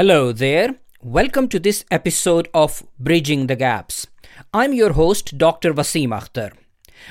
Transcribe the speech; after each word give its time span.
Hello 0.00 0.32
there. 0.32 0.76
Welcome 1.02 1.46
to 1.48 1.58
this 1.58 1.84
episode 1.90 2.48
of 2.54 2.82
Bridging 2.98 3.48
the 3.48 3.54
Gaps. 3.54 4.06
I'm 4.54 4.72
your 4.72 4.94
host, 4.94 5.36
Dr. 5.36 5.74
Wasim 5.74 6.08
Akhtar. 6.18 6.52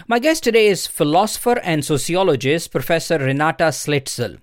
My 0.07 0.17
guest 0.17 0.43
today 0.43 0.65
is 0.65 0.87
philosopher 0.87 1.59
and 1.59 1.85
sociologist 1.85 2.71
Professor 2.71 3.19
Renata 3.19 3.65
Salecl. 3.65 4.39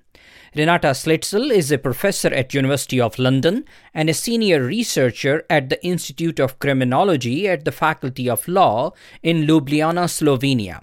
Renata 0.54 0.92
Salecl 0.94 1.50
is 1.50 1.72
a 1.72 1.78
professor 1.78 2.32
at 2.32 2.54
University 2.54 3.00
of 3.00 3.18
London 3.18 3.64
and 3.92 4.08
a 4.08 4.14
senior 4.14 4.62
researcher 4.62 5.42
at 5.50 5.68
the 5.68 5.84
Institute 5.84 6.38
of 6.38 6.60
Criminology 6.60 7.48
at 7.48 7.64
the 7.64 7.72
Faculty 7.72 8.30
of 8.30 8.46
Law 8.46 8.92
in 9.24 9.42
Ljubljana, 9.42 10.06
Slovenia. 10.06 10.78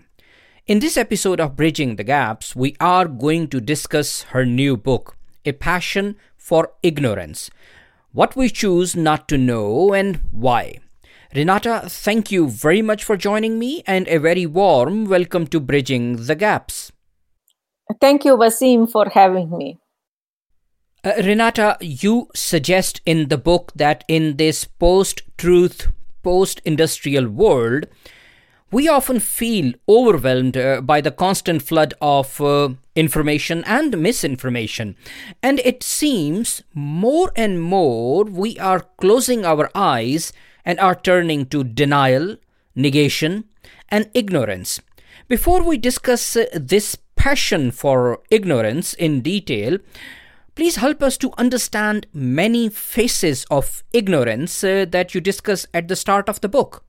In 0.67 0.79
this 0.79 0.97
episode 0.97 1.39
of 1.39 1.55
Bridging 1.55 1.95
the 1.95 2.03
Gaps, 2.03 2.57
we 2.57 2.75
are 2.81 3.07
going 3.07 3.47
to 3.47 3.61
discuss 3.61 4.23
her 4.33 4.45
new 4.45 4.75
book, 4.75 5.15
A 5.45 5.53
Passion 5.53 6.17
for 6.43 6.73
Ignorance 6.83 7.49
What 8.11 8.35
We 8.35 8.49
Choose 8.49 8.97
Not 8.97 9.29
to 9.29 9.37
Know 9.37 9.93
and 9.93 10.17
Why. 10.31 10.79
Renata, 11.33 11.83
thank 11.87 12.31
you 12.31 12.49
very 12.49 12.81
much 12.81 13.03
for 13.03 13.15
joining 13.15 13.57
me 13.57 13.81
and 13.87 14.07
a 14.09 14.19
very 14.19 14.45
warm 14.45 15.05
welcome 15.05 15.47
to 15.47 15.61
Bridging 15.61 16.25
the 16.25 16.35
Gaps. 16.35 16.91
Thank 18.01 18.25
you, 18.25 18.35
Wasim, 18.35 18.91
for 18.91 19.07
having 19.09 19.57
me. 19.57 19.79
Uh, 21.03 21.13
Renata, 21.23 21.77
you 21.79 22.27
suggest 22.35 22.99
in 23.05 23.29
the 23.29 23.37
book 23.37 23.71
that 23.75 24.03
in 24.09 24.35
this 24.35 24.65
post 24.65 25.21
truth, 25.37 25.91
post 26.23 26.61
industrial 26.65 27.29
world, 27.29 27.87
we 28.73 28.87
often 28.87 29.19
feel 29.19 29.71
overwhelmed 29.87 30.57
uh, 30.57 30.81
by 30.81 30.99
the 30.99 31.11
constant 31.11 31.61
flood 31.61 31.93
of 32.01 32.41
uh, 32.41 32.69
information 32.95 33.63
and 33.65 33.95
misinformation. 33.99 34.95
And 35.43 35.59
it 35.59 35.83
seems 35.83 36.63
more 36.73 37.31
and 37.35 37.61
more 37.61 38.23
we 38.23 38.57
are 38.57 38.87
closing 38.97 39.45
our 39.45 39.69
eyes 39.75 40.33
and 40.65 40.79
are 40.79 40.95
turning 40.95 41.45
to 41.47 41.63
denial, 41.63 42.37
negation, 42.73 43.43
and 43.89 44.09
ignorance. 44.15 44.81
Before 45.27 45.61
we 45.61 45.77
discuss 45.77 46.35
uh, 46.35 46.45
this 46.53 46.97
passion 47.15 47.69
for 47.69 48.21
ignorance 48.31 48.95
in 48.95 49.21
detail, 49.21 49.77
please 50.55 50.77
help 50.77 51.03
us 51.03 51.15
to 51.17 51.31
understand 51.37 52.07
many 52.11 52.69
faces 52.69 53.45
of 53.51 53.83
ignorance 53.93 54.63
uh, 54.63 54.87
that 54.89 55.13
you 55.13 55.21
discuss 55.21 55.67
at 55.75 55.89
the 55.89 55.95
start 55.95 56.27
of 56.27 56.41
the 56.41 56.49
book. 56.49 56.83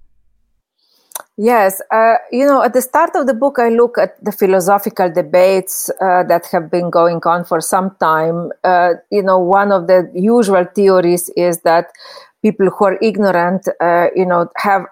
Yes, 1.37 1.83
uh, 1.93 2.15
you 2.31 2.47
know, 2.47 2.63
at 2.63 2.75
the 2.75 2.81
start 2.81 3.11
of 3.17 3.27
the 3.27 3.35
book, 3.35 3.59
I 3.59 3.69
look 3.69 3.99
at 3.99 4.25
the 4.25 4.31
philosophical 4.31 5.11
debates 5.11 5.91
uh, 6.01 6.23
that 6.25 6.47
have 6.53 6.71
been 6.71 6.91
going 6.91 7.21
on 7.25 7.45
for 7.45 7.61
some 7.61 7.97
time. 7.99 8.53
Uh, 8.63 8.91
you 9.11 9.21
know, 9.23 9.41
one 9.41 9.73
of 9.73 9.89
the 9.89 10.09
usual 10.15 10.65
theories 10.77 11.31
is 11.37 11.61
that 11.63 11.87
people 12.41 12.71
who 12.71 12.85
are 12.85 12.99
ignorant, 13.03 13.67
uh, 13.81 14.09
you 14.15 14.25
know, 14.25 14.49
have 14.59 14.87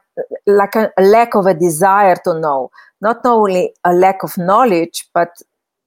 like 0.49 0.75
a, 0.75 0.91
a 0.99 1.03
lack 1.03 1.37
of 1.37 1.47
a 1.47 1.55
desire 1.55 2.17
to 2.25 2.35
know, 2.41 2.73
not 3.01 3.21
only 3.25 3.73
a 3.85 3.93
lack 3.93 4.25
of 4.25 4.37
knowledge, 4.37 5.07
but 5.15 5.29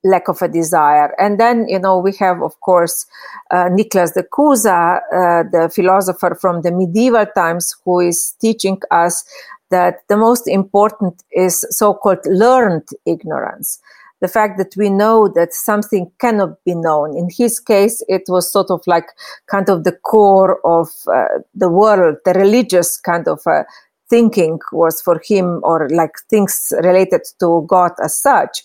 lack 0.05 0.27
of 0.27 0.41
a 0.41 0.47
desire. 0.47 1.19
And 1.19 1.39
then, 1.39 1.67
you 1.67 1.79
know, 1.79 1.97
we 1.97 2.13
have, 2.19 2.41
of 2.43 2.59
course, 2.61 3.07
uh, 3.51 3.69
Nicholas 3.71 4.11
de 4.11 4.21
Cusa, 4.23 4.97
uh, 5.11 5.43
the 5.51 5.71
philosopher 5.73 6.37
from 6.39 6.61
the 6.61 6.71
medieval 6.71 7.25
times, 7.35 7.75
who 7.83 8.01
is 8.01 8.35
teaching 8.39 8.79
us 8.91 9.25
that 9.71 9.99
the 10.09 10.17
most 10.17 10.47
important 10.47 11.23
is 11.31 11.65
so-called 11.69 12.25
learned 12.25 12.87
ignorance. 13.05 13.79
The 14.21 14.27
fact 14.27 14.57
that 14.57 14.75
we 14.77 14.89
know 14.89 15.27
that 15.35 15.53
something 15.53 16.11
cannot 16.19 16.63
be 16.63 16.73
known. 16.73 17.17
In 17.17 17.29
his 17.29 17.59
case 17.59 18.01
it 18.07 18.23
was 18.27 18.51
sort 18.51 18.71
of 18.71 18.81
like 18.87 19.07
kind 19.47 19.69
of 19.69 19.83
the 19.83 19.91
core 19.91 20.59
of 20.65 20.89
uh, 21.07 21.39
the 21.53 21.69
world 21.69 22.17
the 22.25 22.33
religious 22.33 22.97
kind 22.97 23.27
of 23.27 23.41
uh, 23.45 23.63
thinking 24.09 24.59
was 24.71 25.01
for 25.01 25.21
him 25.25 25.59
or 25.63 25.89
like 25.89 26.13
things 26.29 26.71
related 26.83 27.21
to 27.39 27.65
god 27.67 27.91
as 28.03 28.19
such. 28.19 28.63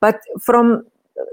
But 0.00 0.20
from 0.40 0.84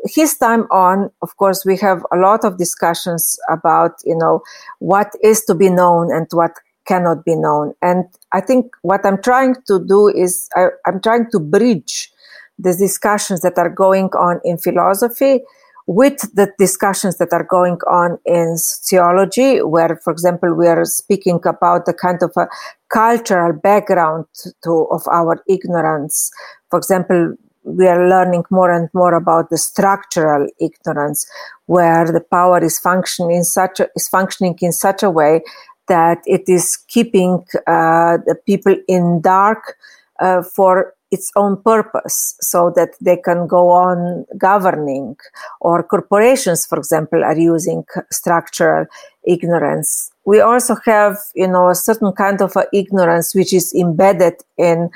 his 0.06 0.38
time 0.38 0.64
on 0.72 1.10
of 1.22 1.36
course 1.38 1.66
we 1.66 1.78
have 1.78 2.04
a 2.12 2.18
lot 2.18 2.44
of 2.44 2.58
discussions 2.58 3.38
about 3.50 3.92
you 4.04 4.16
know 4.16 4.42
what 4.80 5.12
is 5.24 5.44
to 5.46 5.56
be 5.56 5.70
known 5.70 6.12
and 6.12 6.28
what 6.32 6.52
cannot 6.90 7.24
be 7.24 7.36
known. 7.36 7.74
And 7.82 8.06
I 8.34 8.42
think 8.42 8.66
what 8.82 9.06
I'm 9.06 9.22
trying 9.22 9.56
to 9.68 9.76
do 9.86 10.08
is 10.08 10.50
I, 10.56 10.68
am 10.88 11.00
trying 11.02 11.28
to 11.32 11.40
bridge 11.40 12.12
the 12.58 12.76
discussions 12.76 13.42
that 13.42 13.58
are 13.58 13.70
going 13.70 14.10
on 14.28 14.42
in 14.44 14.58
philosophy 14.58 15.42
with 15.86 16.20
the 16.36 16.52
discussions 16.60 17.18
that 17.18 17.32
are 17.32 17.44
going 17.44 17.78
on 17.88 18.20
in 18.26 18.58
sociology, 18.58 19.62
where, 19.62 20.00
for 20.04 20.12
example, 20.12 20.54
we 20.54 20.68
are 20.68 20.86
speaking 20.86 21.40
about 21.46 21.86
the 21.86 21.94
kind 21.94 22.22
of 22.22 22.32
a 22.38 22.48
cultural 22.90 23.54
background 23.54 24.26
to, 24.64 24.88
of 24.92 25.02
our 25.12 25.42
ignorance. 25.48 26.30
For 26.70 26.78
example, 26.78 27.34
we 27.64 27.88
are 27.88 28.08
learning 28.08 28.44
more 28.52 28.72
and 28.72 28.88
more 28.94 29.16
about 29.16 29.50
the 29.50 29.58
structural 29.58 30.48
ignorance, 30.60 31.28
where 31.66 32.06
the 32.06 32.22
power 32.22 32.64
is 32.64 32.78
functioning 32.78 33.38
in 33.38 33.44
such 33.44 33.80
a, 33.80 33.88
is 33.96 34.08
functioning 34.08 34.58
in 34.62 34.72
such 34.72 35.02
a 35.02 35.10
way 35.10 35.42
that 35.90 36.20
it 36.26 36.44
is 36.48 36.78
keeping 36.88 37.44
uh, 37.68 38.18
the 38.26 38.38
people 38.46 38.76
in 38.88 39.22
dark 39.22 39.76
uh, 40.20 40.42
for 40.42 40.94
its 41.12 41.32
own 41.36 41.62
purpose 41.62 42.36
so 42.40 42.72
that 42.76 42.90
they 43.02 43.18
can 43.18 43.48
go 43.48 43.70
on 43.70 44.26
governing 44.38 45.16
or 45.60 45.82
corporations 45.84 46.66
for 46.66 46.78
example 46.78 47.24
are 47.24 47.38
using 47.38 47.84
structural 48.12 48.86
ignorance. 49.26 50.12
We 50.26 50.40
also 50.40 50.76
have 50.86 51.18
you 51.36 51.48
know 51.48 51.70
a 51.70 51.76
certain 51.76 52.12
kind 52.14 52.42
of 52.42 52.56
ignorance 52.74 53.34
which 53.34 53.54
is 53.54 53.74
embedded 53.74 54.36
in 54.58 54.90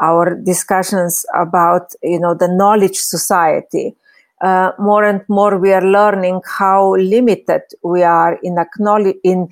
our 0.00 0.34
discussions 0.34 1.24
about 1.34 1.92
you 2.02 2.18
know 2.18 2.34
the 2.34 2.48
knowledge 2.48 2.98
society. 2.98 3.94
Uh, 4.40 4.72
more 4.78 5.04
and 5.04 5.20
more 5.28 5.58
we 5.58 5.70
are 5.70 5.84
learning 5.84 6.40
how 6.46 6.96
limited 6.96 7.60
we 7.82 8.02
are 8.02 8.38
in 8.42 8.58
acknowledge 8.58 9.16
in 9.22 9.46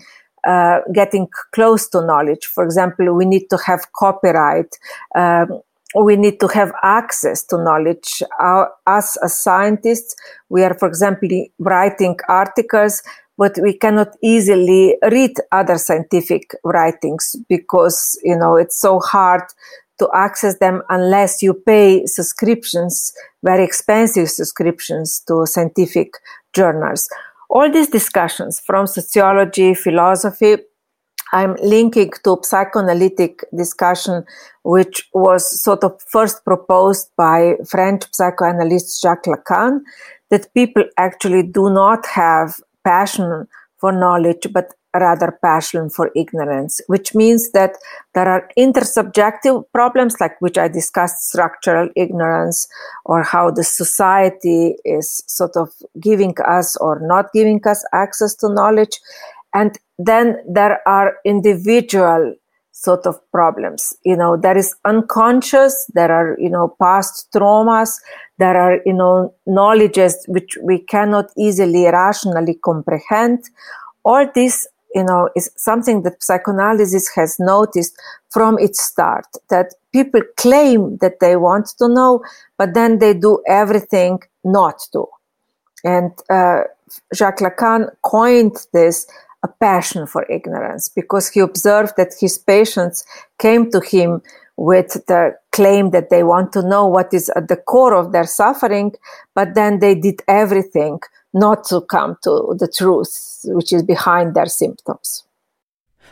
uh, 0.47 0.81
getting 0.93 1.29
close 1.53 1.89
to 1.89 2.01
knowledge. 2.01 2.47
For 2.47 2.65
example, 2.65 3.13
we 3.15 3.25
need 3.25 3.49
to 3.51 3.59
have 3.59 3.93
copyright. 3.93 4.77
Um, 5.15 5.61
we 5.95 6.17
need 6.17 6.39
to 6.41 6.49
have 6.49 6.73
access 6.83 7.43
to 7.45 7.57
knowledge. 7.57 8.23
Our, 8.39 8.71
us 8.87 9.17
as 9.23 9.39
scientists, 9.39 10.15
we 10.49 10.63
are, 10.63 10.75
for 10.75 10.87
example, 10.87 11.29
writing 11.59 12.17
articles, 12.29 13.03
but 13.39 13.59
we 13.63 13.73
cannot 13.73 14.15
easily 14.23 14.97
read 15.11 15.37
other 15.53 15.79
scientific 15.79 16.51
writings 16.65 17.37
because, 17.49 18.19
you 18.23 18.37
know, 18.37 18.57
it's 18.57 18.79
so 18.79 19.01
hard 19.01 19.43
to 19.99 20.09
access 20.15 20.59
them 20.59 20.83
unless 20.91 21.43
you 21.43 21.55
pay 21.55 22.07
subscriptions, 22.07 23.13
very 23.43 23.65
expensive 23.65 24.29
subscriptions 24.31 25.23
to 25.27 25.45
scientific 25.47 26.13
journals 26.55 27.09
all 27.49 27.71
these 27.71 27.89
discussions 27.89 28.61
from 28.61 28.87
sociology, 28.87 29.75
philosophy, 29.75 30.57
I'm 31.33 31.57
linking 31.63 32.11
to 32.25 32.39
psychoanalytic 32.43 33.45
discussion, 33.55 34.25
which 34.63 35.09
was 35.13 35.63
sort 35.63 35.85
of 35.85 36.01
first 36.11 36.45
proposed 36.45 37.11
by 37.17 37.55
French 37.69 38.05
psychoanalyst 38.13 39.03
Jacques 39.03 39.25
Lacan, 39.27 39.81
that 40.31 40.53
people 40.55 40.85
actually 40.97 41.43
do 41.43 41.71
not 41.71 42.07
have 42.07 42.61
passion 42.85 43.47
for 43.79 43.93
knowledge, 43.93 44.47
but 44.53 44.75
rather 44.95 45.39
passion 45.43 45.91
for 45.91 46.11
ignorance, 46.17 46.81
which 46.87 47.15
means 47.15 47.53
that 47.53 47.77
there 48.15 48.29
are 48.29 48.49
intersubjective 48.59 49.65
problems 49.73 50.17
like 50.21 50.41
which 50.41 50.59
I 50.59 50.69
discussed 50.69 51.29
structural 51.29 51.89
ignorance 51.95 52.67
or 53.05 53.23
how 53.23 53.51
the 53.51 53.65
society 53.65 54.77
is 54.85 55.23
sort 55.27 55.57
of 55.57 55.71
giving 56.01 56.35
us 56.47 56.77
or 56.77 57.01
not 57.01 57.33
giving 57.33 57.61
us 57.67 57.85
access 57.93 58.35
to 58.37 58.49
knowledge. 58.49 58.99
And 59.55 59.79
then 59.99 60.37
there 60.49 60.81
are 60.87 61.17
individual 61.25 62.35
sort 62.73 63.07
of 63.07 63.19
problems. 63.33 63.97
You 64.05 64.17
know, 64.17 64.37
there 64.37 64.57
is 64.57 64.75
unconscious, 64.85 65.91
there 65.95 66.13
are, 66.13 66.37
you 66.39 66.49
know, 66.49 66.77
past 66.81 67.29
traumas, 67.35 67.91
there 68.39 68.57
are, 68.57 68.81
you 68.87 68.93
know, 68.93 69.35
knowledges 69.47 70.25
which 70.29 70.57
we 70.63 70.79
cannot 70.79 71.27
easily 71.37 71.87
rationally 71.87 72.55
comprehend. 72.55 73.45
All 74.05 74.27
these 74.33 74.67
you 74.95 75.05
know, 75.05 75.29
is 75.37 75.51
something 75.57 76.03
that 76.03 76.23
psychoanalysis 76.23 77.09
has 77.15 77.37
noticed 77.39 77.97
from 78.31 78.59
its 78.59 78.83
start 78.83 79.27
that 79.51 79.75
people 79.93 80.21
claim 80.37 80.97
that 80.99 81.21
they 81.21 81.37
want 81.37 81.67
to 81.79 81.89
know, 81.89 82.23
but 82.57 82.75
then 82.75 82.99
they 82.99 83.15
do 83.15 83.43
everything 83.47 84.21
not 84.45 84.81
to. 84.93 85.07
And 85.85 86.13
uh, 86.31 86.63
Jacques 87.15 87.41
Lacan 87.41 87.91
coined 88.03 88.57
this 88.73 89.07
a 89.45 89.49
passion 89.49 90.07
for 90.07 90.27
ignorance 90.31 90.89
because 90.89 91.29
he 91.29 91.41
observed 91.41 91.95
that 91.97 92.15
his 92.19 92.39
patients 92.39 93.05
came 93.39 93.71
to 93.71 93.81
him 93.81 94.21
with 94.59 94.93
the 95.07 95.33
claim 95.53 95.91
that 95.91 96.11
they 96.11 96.25
want 96.25 96.53
to 96.53 96.69
know 96.69 96.85
what 96.87 97.15
is 97.15 97.31
at 97.37 97.47
the 97.47 97.57
core 97.57 97.95
of 97.95 98.11
their 98.13 98.27
suffering, 98.27 98.93
but 99.35 99.55
then 99.55 99.79
they 99.79 99.95
did 99.95 100.21
everything 100.27 100.99
not 101.33 101.63
to 101.63 101.81
come 101.83 102.17
to 102.25 102.57
the 102.59 102.67
truth, 102.77 103.41
which 103.45 103.73
is 103.73 103.85
behind 103.85 104.35
their 104.35 104.47
symptoms. 104.47 105.25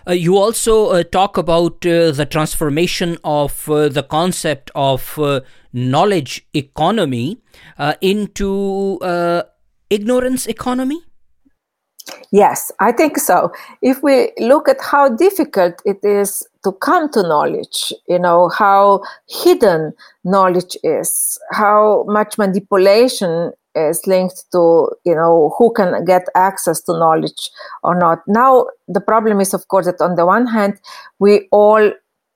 Uh, 0.09 0.13
you 0.13 0.37
also 0.37 0.91
uh, 0.91 1.03
talk 1.03 1.37
about 1.37 1.85
uh, 1.85 2.13
the 2.13 2.27
transformation 2.31 3.19
of 3.25 3.69
uh, 3.69 3.89
the 3.89 4.05
concept 4.05 4.71
of 4.77 5.19
uh, 5.19 5.41
knowledge 5.73 6.47
economy 6.55 7.39
uh, 7.79 7.95
into 8.01 9.01
ignorance 9.91 10.47
economy. 10.47 11.01
Yes, 12.31 12.71
I 12.79 12.93
think 12.93 13.19
so. 13.19 13.51
If 13.83 14.01
we 14.05 14.31
look 14.39 14.69
at 14.69 14.81
how 14.81 15.09
difficult 15.09 15.75
it 15.85 15.99
is 16.05 16.47
to 16.67 16.73
come 16.73 17.09
to 17.13 17.23
knowledge, 17.23 17.93
you 18.09 18.19
know, 18.19 18.49
how 18.49 19.01
hidden 19.29 19.93
knowledge 20.25 20.77
is, 20.83 21.39
how 21.53 22.05
much 22.09 22.37
manipulation 22.39 23.53
is 23.77 24.05
linked 24.05 24.43
to, 24.51 24.89
you 25.05 25.15
know, 25.15 25.55
who 25.57 25.73
can 25.75 26.05
get 26.05 26.25
access 26.35 26.81
to 26.83 26.93
knowledge 26.93 27.51
or 27.85 27.97
not. 27.97 28.19
Now, 28.27 28.67
the 28.89 29.01
problem 29.01 29.41
is, 29.41 29.55
of 29.55 29.69
course, 29.69 29.87
that 29.87 30.01
on 30.01 30.17
the 30.17 30.27
one 30.27 30.47
hand, 30.47 30.81
we 31.21 31.47
all 31.53 31.93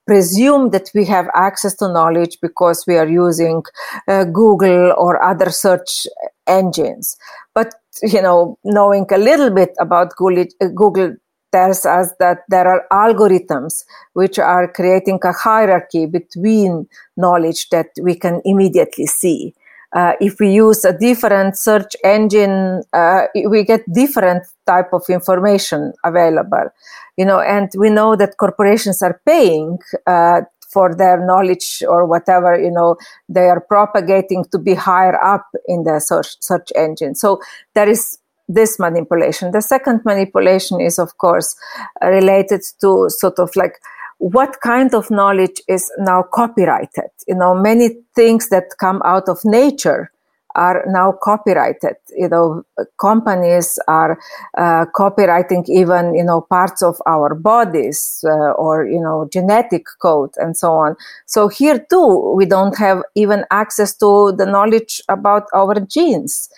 presume 0.07 0.69
that 0.69 0.89
we 0.95 1.03
have 1.05 1.27
access 1.35 1.75
to 1.75 1.91
knowledge 1.91 2.37
because 2.41 2.85
we 2.87 2.95
are 2.95 3.07
using 3.09 3.63
uh, 4.07 4.23
Google 4.23 4.93
or 4.97 5.21
other 5.21 5.49
search 5.49 6.07
engines. 6.47 7.17
But 7.53 7.73
you 8.01 8.21
know, 8.21 8.57
knowing 8.63 9.05
a 9.11 9.17
little 9.17 9.49
bit 9.49 9.71
about 9.79 10.15
Google, 10.15 10.45
Google 10.73 11.15
tells 11.51 11.85
us 11.85 12.09
that 12.19 12.39
there 12.49 12.67
are 12.67 12.85
algorithms 12.91 13.83
which 14.13 14.39
are 14.39 14.71
creating 14.71 15.19
a 15.23 15.33
hierarchy 15.33 16.05
between 16.05 16.87
knowledge 17.17 17.69
that 17.69 17.87
we 18.01 18.15
can 18.15 18.41
immediately 18.45 19.05
see. 19.05 19.53
Uh, 19.93 20.13
if 20.21 20.39
we 20.39 20.49
use 20.53 20.85
a 20.85 20.97
different 20.97 21.57
search 21.57 21.95
engine, 22.03 22.81
uh, 22.93 23.23
we 23.45 23.63
get 23.63 23.81
different 23.91 24.43
type 24.65 24.93
of 24.93 25.03
information 25.09 25.91
available. 26.05 26.69
You 27.17 27.25
know, 27.25 27.41
and 27.41 27.69
we 27.77 27.89
know 27.89 28.15
that 28.15 28.37
corporations 28.37 29.01
are 29.01 29.19
paying 29.25 29.79
uh, 30.07 30.41
for 30.71 30.95
their 30.95 31.23
knowledge 31.25 31.83
or 31.87 32.05
whatever 32.05 32.57
you 32.59 32.71
know 32.71 32.95
they 33.27 33.49
are 33.49 33.59
propagating 33.59 34.45
to 34.51 34.57
be 34.57 34.73
higher 34.73 35.21
up 35.21 35.45
in 35.67 35.83
the 35.83 35.99
search, 35.99 36.37
search 36.39 36.71
engine 36.75 37.13
so 37.13 37.41
there 37.73 37.89
is 37.89 38.17
this 38.53 38.79
manipulation 38.79 39.51
the 39.51 39.61
second 39.61 40.01
manipulation 40.05 40.79
is 40.79 40.99
of 40.99 41.17
course 41.17 41.55
related 42.01 42.61
to 42.79 43.09
sort 43.09 43.39
of 43.39 43.55
like 43.55 43.79
what 44.17 44.61
kind 44.61 44.93
of 44.93 45.09
knowledge 45.09 45.61
is 45.67 45.91
now 45.99 46.23
copyrighted 46.33 47.09
you 47.27 47.35
know 47.35 47.53
many 47.55 47.89
things 48.15 48.49
that 48.49 48.65
come 48.79 49.01
out 49.03 49.27
of 49.27 49.39
nature 49.43 50.11
are 50.55 50.83
now 50.87 51.13
copyrighted. 51.23 51.95
You 52.15 52.29
know, 52.29 52.63
companies 52.99 53.79
are 53.87 54.17
uh, 54.57 54.85
copyrighting 54.95 55.65
even 55.67 56.13
you 56.13 56.23
know 56.23 56.41
parts 56.41 56.81
of 56.81 56.97
our 57.07 57.35
bodies 57.35 58.23
uh, 58.25 58.51
or 58.51 58.85
you 58.85 58.99
know 58.99 59.27
genetic 59.31 59.85
code 60.01 60.31
and 60.37 60.57
so 60.57 60.71
on. 60.71 60.95
So 61.25 61.47
here 61.47 61.85
too, 61.89 62.33
we 62.35 62.45
don't 62.45 62.77
have 62.77 63.01
even 63.15 63.45
access 63.51 63.95
to 63.97 64.33
the 64.37 64.45
knowledge 64.45 65.01
about 65.09 65.43
our 65.53 65.79
genes, 65.79 66.49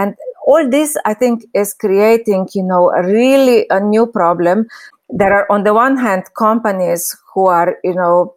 and 0.00 0.14
all 0.46 0.68
this 0.68 0.96
I 1.04 1.14
think 1.14 1.44
is 1.54 1.74
creating 1.74 2.48
you 2.54 2.62
know 2.62 2.90
a 2.90 3.02
really 3.06 3.66
a 3.70 3.80
new 3.80 4.06
problem. 4.06 4.66
There 5.08 5.32
are 5.38 5.46
on 5.50 5.64
the 5.64 5.74
one 5.74 5.96
hand 5.96 6.24
companies 6.38 7.16
who 7.34 7.46
are 7.46 7.76
you 7.84 7.94
know 7.94 8.34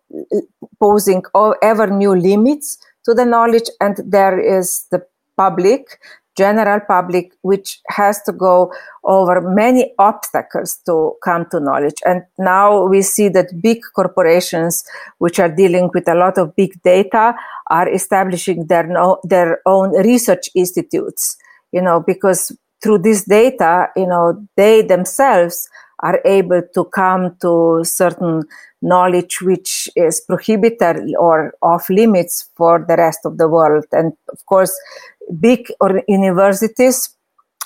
posing 0.80 1.24
ever 1.62 1.88
new 1.88 2.16
limits 2.16 2.78
to 3.06 3.14
the 3.14 3.26
knowledge 3.26 3.70
and 3.80 3.98
there 4.06 4.40
is 4.40 4.86
the 4.92 5.06
public 5.38 6.00
general 6.36 6.80
public 6.88 7.32
which 7.42 7.80
has 7.90 8.22
to 8.24 8.32
go 8.32 8.72
over 9.04 9.42
many 9.42 9.94
obstacles 10.00 10.80
to 10.86 11.14
come 11.24 11.46
to 11.52 11.60
knowledge 11.60 12.00
and 12.06 12.24
now 12.40 12.86
we 12.86 13.02
see 13.02 13.30
that 13.30 13.62
big 13.62 13.80
corporations 13.96 14.84
which 15.20 15.40
are 15.40 15.50
dealing 15.50 15.90
with 15.94 16.08
a 16.08 16.16
lot 16.16 16.38
of 16.38 16.56
big 16.56 16.82
data 16.82 17.36
are 17.68 17.88
establishing 17.90 18.66
their 18.68 18.88
no, 18.88 19.20
their 19.24 19.62
own 19.66 19.92
research 20.04 20.50
institutes 20.56 21.38
you 21.74 21.82
know 21.82 22.02
because 22.06 22.56
through 22.82 23.00
this 23.00 23.24
data 23.26 23.88
you 23.96 24.08
know 24.08 24.48
they 24.56 24.82
themselves 24.82 25.68
are 26.04 26.20
able 26.26 26.62
to 26.74 26.84
come 26.86 27.36
to 27.42 27.82
certain 27.84 28.44
knowledge 28.82 29.42
which 29.42 29.90
is 29.96 30.22
prohibited 30.22 30.98
or 31.18 31.54
off 31.62 31.90
limits 31.90 32.50
for 32.56 32.86
the 32.88 32.98
rest 32.98 33.20
of 33.26 33.38
the 33.38 33.48
world. 33.48 33.86
And 33.94 34.12
of 34.30 34.46
course, 34.46 34.78
big 35.40 35.72
universities 36.08 37.10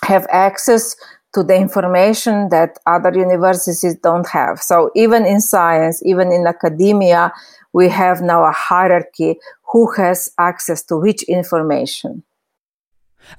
have 0.03 0.27
access 0.29 0.95
to 1.33 1.43
the 1.43 1.55
information 1.55 2.49
that 2.49 2.77
other 2.85 3.11
universities 3.13 3.95
don't 4.01 4.29
have. 4.29 4.61
So 4.61 4.91
even 4.95 5.25
in 5.25 5.41
science, 5.41 6.01
even 6.05 6.31
in 6.31 6.45
academia, 6.47 7.33
we 7.73 7.89
have 7.89 8.21
now 8.21 8.45
a 8.45 8.51
hierarchy 8.51 9.39
who 9.71 9.91
has 9.93 10.29
access 10.39 10.83
to 10.83 10.97
which 10.97 11.23
information. 11.23 12.23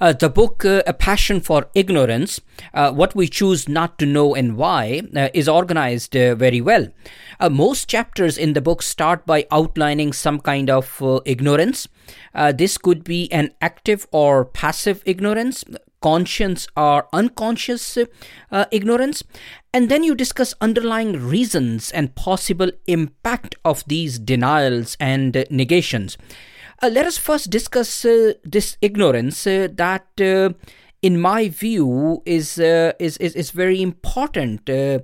Uh, 0.01 0.13
the 0.13 0.29
book 0.29 0.65
uh, 0.65 0.83
A 0.87 0.93
Passion 0.93 1.41
for 1.41 1.69
Ignorance 1.75 2.41
uh, 2.75 2.93
What 2.93 3.17
We 3.17 3.27
Choose 3.27 3.69
Not 3.69 3.99
to 3.99 4.07
Know 4.07 4.35
and 4.35 4.57
Why 4.57 5.03
uh, 5.17 5.29
is 5.35 5.49
organized 5.49 6.17
uh, 6.17 6.35
very 6.35 6.61
well. 6.61 6.89
Uh, 7.41 7.49
most 7.49 7.89
chapters 7.89 8.39
in 8.39 8.53
the 8.53 8.61
book 8.61 8.83
start 8.83 9.27
by 9.27 9.47
outlining 9.51 10.13
some 10.13 10.41
kind 10.41 10.71
of 10.71 11.03
ignorance. 11.25 11.89
this 12.55 12.79
could 12.79 13.05
be 13.05 13.31
an 13.33 13.53
active 13.61 14.07
or 14.13 14.45
passive 14.45 15.03
ignorance, 15.05 15.65
conscious 16.01 16.69
or 16.77 17.09
unconscious 17.13 17.99
ignorance. 18.71 19.25
And 19.73 19.89
then 19.89 20.05
you 20.05 20.15
discuss 20.15 20.55
underlying 20.61 21.29
reasons 21.29 21.91
and 21.91 22.15
possible 22.15 22.71
impact 22.87 23.57
of 23.65 23.85
these 23.87 24.19
denials 24.19 24.97
and 25.01 25.45
negations. 25.51 26.17
Uh, 26.81 26.89
let 26.89 27.07
us 27.07 27.19
first 27.19 27.51
discuss 27.51 28.05
uh, 28.05 28.35
this 28.45 28.77
ignorance 28.81 29.47
uh, 29.49 29.67
that, 29.73 30.07
uh, 30.21 30.51
in 31.03 31.21
my 31.21 31.49
view, 31.49 32.23
is 32.25 32.59
uh, 32.61 32.93
is, 33.01 33.17
is 33.17 33.35
is 33.35 33.51
very 33.51 33.83
important. 33.83 34.71
Uh, 34.71 35.01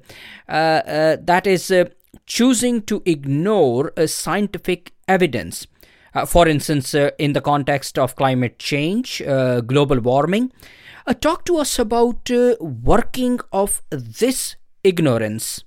that 0.46 1.46
is 1.46 1.72
choosing 2.26 2.80
to 2.82 3.02
ignore 3.04 3.92
scientific 4.06 4.92
evidence. 5.08 5.66
for 6.28 6.46
instance, 6.46 6.94
in 7.18 7.32
the 7.32 7.40
context 7.40 7.98
of 7.98 8.14
climate 8.14 8.58
change, 8.60 9.20
global 9.66 9.98
warming, 9.98 10.52
talk 11.20 11.44
to 11.44 11.56
us 11.56 11.78
about 11.78 12.30
working 12.60 13.40
of 13.52 13.82
this 13.90 14.54
ignorance. 14.84 15.64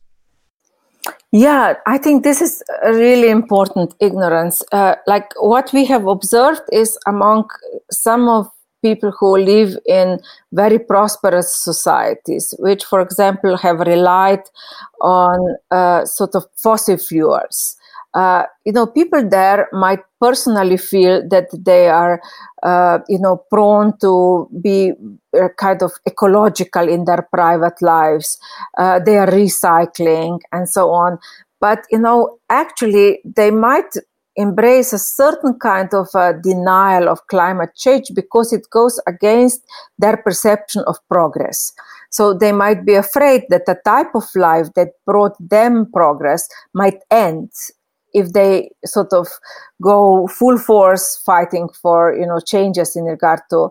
Yeah, 1.31 1.75
I 1.85 1.97
think 1.97 2.23
this 2.23 2.41
is 2.41 2.63
a 2.83 2.93
really 2.93 3.29
important 3.29 3.93
ignorance. 3.99 4.63
Uh, 4.71 4.95
like 5.07 5.33
what 5.39 5.71
we 5.73 5.85
have 5.85 6.07
observed 6.07 6.61
is 6.71 6.97
among 7.05 7.49
some 7.91 8.27
of 8.27 8.49
people 8.81 9.11
who 9.19 9.37
live 9.37 9.77
in 9.85 10.19
very 10.53 10.79
prosperous 10.79 11.55
societies, 11.55 12.53
which, 12.59 12.83
for 12.85 13.01
example, 13.01 13.57
have 13.57 13.79
relied 13.79 14.43
on 15.01 15.55
uh, 15.71 16.05
sort 16.05 16.35
of 16.35 16.45
fossil 16.55 16.97
fuels 16.97 17.76
uh, 18.13 18.43
you 18.65 18.71
know, 18.71 18.87
people 18.87 19.27
there 19.27 19.67
might 19.73 19.99
personally 20.19 20.77
feel 20.77 21.27
that 21.29 21.47
they 21.53 21.87
are, 21.87 22.19
uh, 22.63 22.99
you 23.07 23.19
know, 23.19 23.43
prone 23.49 23.97
to 23.99 24.49
be 24.61 24.93
uh, 25.39 25.49
kind 25.57 25.83
of 25.83 25.91
ecological 26.07 26.87
in 26.87 27.05
their 27.05 27.27
private 27.31 27.81
lives. 27.81 28.39
Uh, 28.77 28.99
they 28.99 29.17
are 29.17 29.27
recycling 29.27 30.39
and 30.51 30.67
so 30.67 30.91
on. 30.91 31.19
But, 31.59 31.85
you 31.91 31.99
know, 31.99 32.37
actually, 32.49 33.19
they 33.23 33.51
might 33.51 33.95
embrace 34.35 34.93
a 34.93 34.99
certain 34.99 35.57
kind 35.59 35.93
of 35.93 36.07
uh, 36.13 36.33
denial 36.33 37.09
of 37.09 37.25
climate 37.27 37.71
change 37.75 38.11
because 38.15 38.53
it 38.53 38.69
goes 38.71 39.01
against 39.07 39.63
their 39.97 40.17
perception 40.17 40.83
of 40.87 40.97
progress. 41.09 41.73
So 42.09 42.33
they 42.33 42.51
might 42.51 42.85
be 42.85 42.93
afraid 42.93 43.43
that 43.49 43.65
the 43.65 43.79
type 43.83 44.15
of 44.15 44.23
life 44.35 44.67
that 44.75 44.89
brought 45.05 45.35
them 45.39 45.91
progress 45.91 46.47
might 46.73 46.99
end 47.11 47.51
if 48.19 48.33
they 48.33 48.69
sort 48.86 49.13
of 49.13 49.27
go 49.81 50.27
full 50.27 50.57
force 50.57 51.21
fighting 51.25 51.67
for 51.81 52.15
you 52.19 52.25
know 52.25 52.39
changes 52.53 52.95
in 52.95 53.03
regard 53.05 53.39
to 53.50 53.69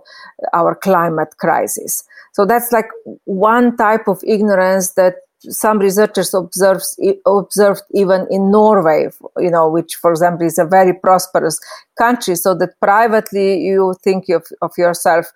our 0.52 0.74
climate 0.74 1.36
crisis 1.38 2.04
so 2.32 2.44
that's 2.44 2.70
like 2.72 2.88
one 3.24 3.76
type 3.76 4.06
of 4.08 4.20
ignorance 4.24 4.92
that 4.92 5.14
some 5.40 5.78
researchers 5.78 6.34
observes, 6.34 6.98
observed 7.26 7.82
even 7.92 8.26
in 8.30 8.50
Norway, 8.50 9.08
you 9.38 9.50
know, 9.50 9.68
which, 9.70 9.94
for 9.96 10.10
example, 10.10 10.46
is 10.46 10.58
a 10.58 10.64
very 10.64 10.94
prosperous 10.94 11.60
country. 11.98 12.34
So 12.36 12.54
that 12.54 12.80
privately 12.80 13.60
you 13.60 13.94
think 14.02 14.28
of, 14.28 14.46
of 14.62 14.72
yourself 14.76 15.26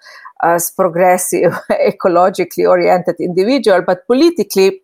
as 0.42 0.70
progressive, 0.70 1.52
ecologically 1.70 2.68
oriented 2.68 3.16
individual, 3.20 3.82
but 3.86 4.06
politically 4.06 4.80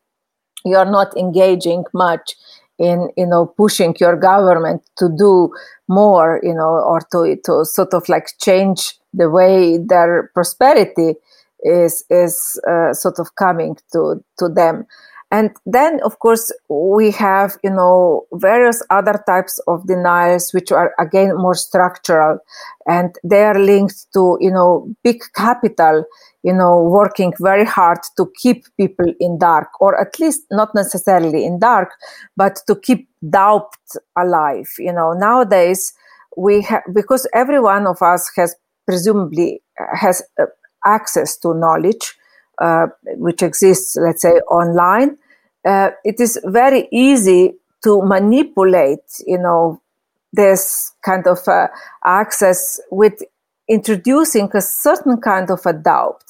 you 0.65 0.77
are 0.77 0.91
not 0.91 1.17
engaging 1.17 1.85
much 1.95 2.35
in 2.79 3.09
you 3.17 3.27
know 3.27 3.47
pushing 3.47 3.95
your 3.99 4.17
government 4.17 4.83
to 4.99 5.09
do 5.17 5.51
more 5.89 6.41
you 6.43 6.55
know 6.55 6.77
or 6.85 7.01
to 7.13 7.37
to 7.45 7.65
sort 7.65 7.95
of 7.95 8.09
like 8.09 8.29
change 8.41 8.95
the 9.15 9.31
way 9.31 9.79
their 9.79 10.31
prosperity 10.35 11.15
is 11.65 12.05
is 12.11 12.61
uh, 12.69 12.93
sort 12.93 13.19
of 13.19 13.35
coming 13.37 13.77
to 13.93 14.23
to 14.39 14.49
them 14.49 14.85
and 15.33 15.51
then 15.67 15.99
of 16.05 16.19
course 16.21 16.53
we 16.69 17.11
have 17.11 17.57
you 17.65 17.71
know 17.71 18.27
various 18.35 18.83
other 18.91 19.23
types 19.27 19.59
of 19.67 19.87
denials 19.87 20.53
which 20.53 20.71
are 20.71 20.95
again 21.01 21.37
more 21.37 21.55
structural. 21.55 22.39
And 22.89 23.17
they 23.25 23.43
are 23.43 23.59
linked 23.59 24.07
to 24.13 24.39
you 24.41 24.53
know 24.53 24.89
big 25.03 25.23
capital 25.35 26.05
you 26.45 26.53
know 26.53 26.83
working 26.83 27.33
very 27.41 27.65
hard 27.65 27.99
to 28.17 28.31
keep 28.41 28.67
people 28.77 29.13
in 29.19 29.39
dark 29.39 29.69
or 29.81 30.01
at 30.01 30.21
least 30.21 30.43
not 30.53 30.75
necessarily 30.75 31.45
in 31.45 31.59
dark 31.59 31.91
but 32.37 32.61
to 32.69 32.77
keep 32.77 33.09
doubt 33.29 33.73
alive 34.17 34.69
you 34.79 34.93
know. 34.93 35.13
Nowadays 35.13 35.93
we 36.37 36.63
have 36.63 36.83
because 36.95 37.27
every 37.35 37.61
one 37.61 37.89
of 37.89 38.01
us 38.01 38.31
has 38.37 38.55
presumably 38.87 39.61
has 39.93 40.23
uh, 40.41 40.47
access 40.85 41.37
to 41.39 41.53
knowledge 41.53 42.15
uh, 42.59 42.87
which 43.17 43.43
exists, 43.43 43.97
let's 43.97 44.23
say, 44.23 44.35
online, 44.51 45.19
uh, 45.65 45.91
it 46.05 46.21
is 46.21 46.39
very 46.45 46.89
easy 46.93 47.55
to 47.83 48.03
manipulate, 48.03 49.23
you 49.27 49.39
know, 49.39 49.81
this 50.33 50.93
kind 51.05 51.27
of 51.27 51.39
uh, 51.49 51.69
access 52.05 52.81
with 52.91 53.23
introducing 53.69 54.51
a 54.55 54.61
certain 54.61 55.21
kind 55.21 55.51
of 55.51 55.61
a 55.67 55.73
doubt. 55.73 56.23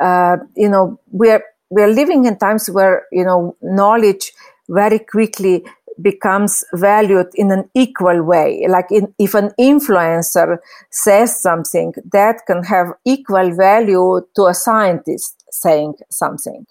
Uh, 0.00 0.36
you 0.56 0.68
know, 0.68 0.98
we 1.10 1.30
are 1.30 1.42
we 1.70 1.82
are 1.82 1.88
living 1.88 2.26
in 2.26 2.38
times 2.38 2.68
where 2.70 3.06
you 3.10 3.24
know 3.24 3.56
knowledge 3.62 4.32
very 4.68 4.98
quickly 4.98 5.64
becomes 6.02 6.62
valued 6.74 7.28
in 7.34 7.50
an 7.50 7.68
equal 7.74 8.22
way. 8.22 8.66
Like 8.68 8.90
in, 8.90 9.14
if 9.18 9.34
an 9.34 9.50
influencer 9.58 10.58
says 10.90 11.40
something, 11.40 11.94
that 12.12 12.44
can 12.46 12.62
have 12.64 12.92
equal 13.04 13.52
value 13.54 14.20
to 14.36 14.44
a 14.44 14.54
scientist 14.54 15.35
saying 15.50 15.94
something. 16.10 16.66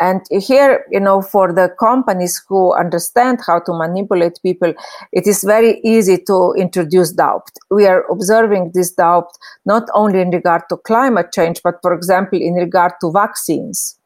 And 0.00 0.22
here, 0.30 0.86
you 0.90 0.98
know, 0.98 1.20
for 1.20 1.52
the 1.52 1.74
companies 1.78 2.42
who 2.48 2.72
understand 2.74 3.40
how 3.46 3.60
to 3.60 3.72
manipulate 3.74 4.40
people, 4.42 4.72
it 5.12 5.26
is 5.26 5.44
very 5.44 5.78
easy 5.84 6.16
to 6.26 6.54
introduce 6.56 7.12
doubt. 7.12 7.50
We 7.70 7.86
are 7.86 8.10
observing 8.10 8.70
this 8.72 8.92
doubt 8.92 9.28
not 9.66 9.88
only 9.94 10.22
in 10.22 10.30
regard 10.30 10.62
to 10.70 10.78
climate 10.78 11.32
change, 11.32 11.60
but 11.62 11.80
for 11.82 11.92
example, 11.92 12.40
in 12.40 12.54
regard 12.54 12.92
to 13.02 13.12
vaccines. 13.12 13.98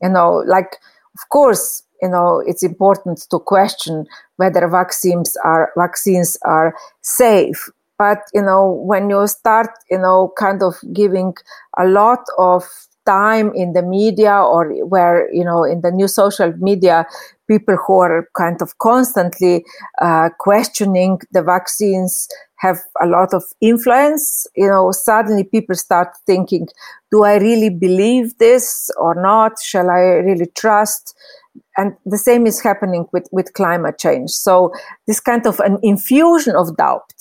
You 0.00 0.10
know, 0.10 0.44
like, 0.46 0.76
of 1.16 1.28
course, 1.30 1.82
you 2.04 2.10
know 2.10 2.42
it's 2.46 2.62
important 2.62 3.18
to 3.30 3.38
question 3.38 4.06
whether 4.36 4.68
vaccines 4.68 5.36
are 5.42 5.72
vaccines 5.76 6.36
are 6.42 6.74
safe 7.00 7.70
but 7.98 8.18
you 8.34 8.42
know 8.42 8.70
when 8.90 9.08
you 9.08 9.26
start 9.26 9.70
you 9.90 9.98
know 9.98 10.32
kind 10.36 10.62
of 10.62 10.74
giving 10.92 11.32
a 11.78 11.86
lot 11.86 12.24
of 12.38 12.64
time 13.06 13.52
in 13.54 13.72
the 13.72 13.82
media 13.82 14.34
or 14.34 14.72
where 14.86 15.32
you 15.32 15.44
know 15.44 15.64
in 15.64 15.80
the 15.80 15.90
new 15.90 16.08
social 16.08 16.52
media 16.58 17.06
people 17.46 17.76
who 17.86 18.00
are 18.00 18.28
kind 18.36 18.62
of 18.62 18.78
constantly 18.78 19.64
uh, 20.00 20.28
questioning 20.38 21.20
the 21.32 21.42
vaccines 21.42 22.28
have 22.56 22.78
a 23.02 23.06
lot 23.06 23.34
of 23.34 23.42
influence 23.60 24.46
you 24.56 24.66
know 24.66 24.90
suddenly 24.90 25.44
people 25.44 25.74
start 25.74 26.08
thinking 26.26 26.66
do 27.10 27.24
i 27.24 27.36
really 27.36 27.70
believe 27.70 28.36
this 28.38 28.90
or 28.96 29.14
not 29.14 29.52
shall 29.60 29.90
i 29.90 30.00
really 30.00 30.46
trust 30.56 31.14
and 31.76 31.94
the 32.04 32.18
same 32.18 32.46
is 32.46 32.60
happening 32.60 33.06
with, 33.12 33.28
with 33.32 33.52
climate 33.54 33.98
change. 33.98 34.30
So 34.30 34.72
this 35.06 35.20
kind 35.20 35.46
of 35.46 35.60
an 35.60 35.78
infusion 35.82 36.56
of 36.56 36.76
doubt 36.76 37.12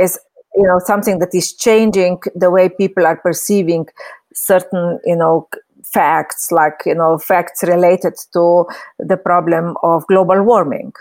is 0.00 0.18
you 0.54 0.64
know 0.64 0.78
something 0.84 1.18
that 1.18 1.34
is 1.34 1.54
changing 1.54 2.18
the 2.34 2.50
way 2.50 2.68
people 2.68 3.06
are 3.06 3.16
perceiving 3.16 3.86
certain 4.34 5.00
you 5.04 5.16
know 5.16 5.48
facts 5.84 6.50
like 6.50 6.82
you 6.86 6.94
know 6.94 7.18
facts 7.18 7.62
related 7.62 8.14
to 8.32 8.64
the 8.98 9.16
problem 9.16 9.76
of 9.82 10.06
global 10.06 10.42
warming. 10.42 10.92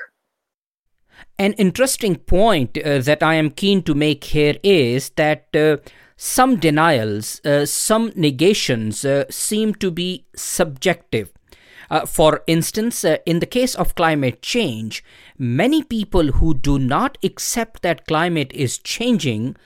An 1.38 1.53
interesting 1.53 2.15
point 2.15 2.77
uh, 2.77 3.00
that 3.00 3.23
i 3.23 3.35
am 3.35 3.50
keen 3.50 3.83
to 3.83 3.93
make 3.93 4.23
here 4.25 4.55
is 4.63 5.09
that 5.11 5.55
uh, 5.55 5.77
some 6.17 6.57
denials 6.57 7.41
uh, 7.45 7.65
some 7.65 8.11
negations 8.15 9.05
uh, 9.05 9.25
seem 9.29 9.73
to 9.75 9.91
be 9.91 10.25
subjective. 10.35 11.31
Uh, 11.89 12.05
for 12.05 12.41
instance, 12.47 13.03
uh, 13.03 13.17
in 13.25 13.39
the 13.39 13.45
case 13.45 13.75
of 13.75 13.95
climate 13.95 14.41
change, 14.41 15.03
many 15.38 15.83
people 15.83 16.31
who 16.33 16.53
do 16.53 16.79
not 16.79 17.17
accept 17.21 17.81
that 17.81 18.07
climate 18.07 18.51
is 18.53 18.77
changing 18.77 19.57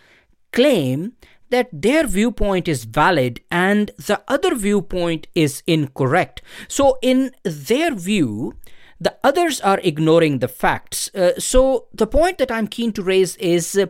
claim 0.51 1.13
that 1.55 1.69
their 1.71 2.05
viewpoint 2.05 2.67
is 2.67 2.83
valid 2.83 3.39
and 3.49 3.91
the 3.95 4.21
other 4.27 4.53
viewpoint 4.53 5.27
is 5.33 5.63
incorrect. 5.65 6.41
So, 6.67 6.97
in 7.01 7.31
their 7.43 7.95
view, 7.95 8.55
the 8.99 9.15
others 9.23 9.61
are 9.61 9.79
ignoring 9.81 10.39
the 10.39 10.49
facts. 10.49 11.09
Uh, 11.15 11.39
so, 11.39 11.87
the 11.93 12.07
point 12.07 12.39
that 12.39 12.51
I'm 12.51 12.67
keen 12.67 12.91
to 12.93 13.01
raise 13.01 13.37
is 13.37 13.77
uh, 13.77 13.85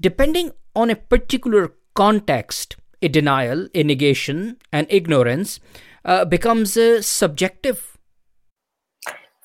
depending 0.00 0.52
on 0.76 0.90
a 0.90 0.94
particular 0.94 1.74
context, 1.94 2.76
a 3.02 3.08
denial, 3.08 3.68
a 3.74 3.82
negation, 3.82 4.56
and 4.72 4.86
ignorance, 4.88 5.58
uh, 6.04 6.24
becomes 6.24 6.76
uh, 6.76 7.02
subjective. 7.02 7.98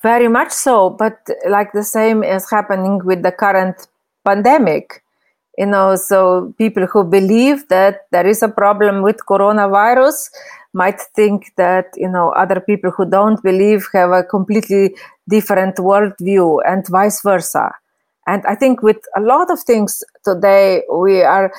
Very 0.00 0.28
much 0.28 0.52
so, 0.52 0.90
but 0.90 1.16
like 1.48 1.72
the 1.72 1.82
same 1.82 2.22
is 2.22 2.48
happening 2.50 3.00
with 3.04 3.24
the 3.24 3.32
current 3.32 3.88
pandemic. 4.24 5.03
You 5.56 5.66
know, 5.66 5.94
so 5.96 6.52
people 6.58 6.86
who 6.86 7.04
believe 7.04 7.68
that 7.68 8.06
there 8.10 8.26
is 8.26 8.42
a 8.42 8.48
problem 8.48 9.02
with 9.02 9.24
coronavirus 9.28 10.30
might 10.72 11.00
think 11.14 11.52
that, 11.56 11.86
you 11.96 12.08
know, 12.08 12.30
other 12.30 12.60
people 12.60 12.90
who 12.90 13.08
don't 13.08 13.40
believe 13.42 13.86
have 13.92 14.10
a 14.10 14.24
completely 14.24 14.96
different 15.28 15.76
worldview 15.76 16.58
and 16.66 16.86
vice 16.88 17.22
versa. 17.22 17.70
And 18.26 18.44
I 18.46 18.56
think 18.56 18.82
with 18.82 18.98
a 19.16 19.20
lot 19.20 19.50
of 19.50 19.60
things 19.62 20.02
today, 20.24 20.82
we 20.92 21.22
are 21.22 21.52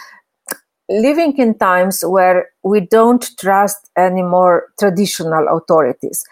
living 0.90 1.38
in 1.38 1.58
times 1.58 2.04
where 2.06 2.50
we 2.64 2.82
don't 2.82 3.26
trust 3.40 3.90
any 3.98 4.24
more 4.24 4.68
traditional 4.78 5.48
authorities. 5.58 6.24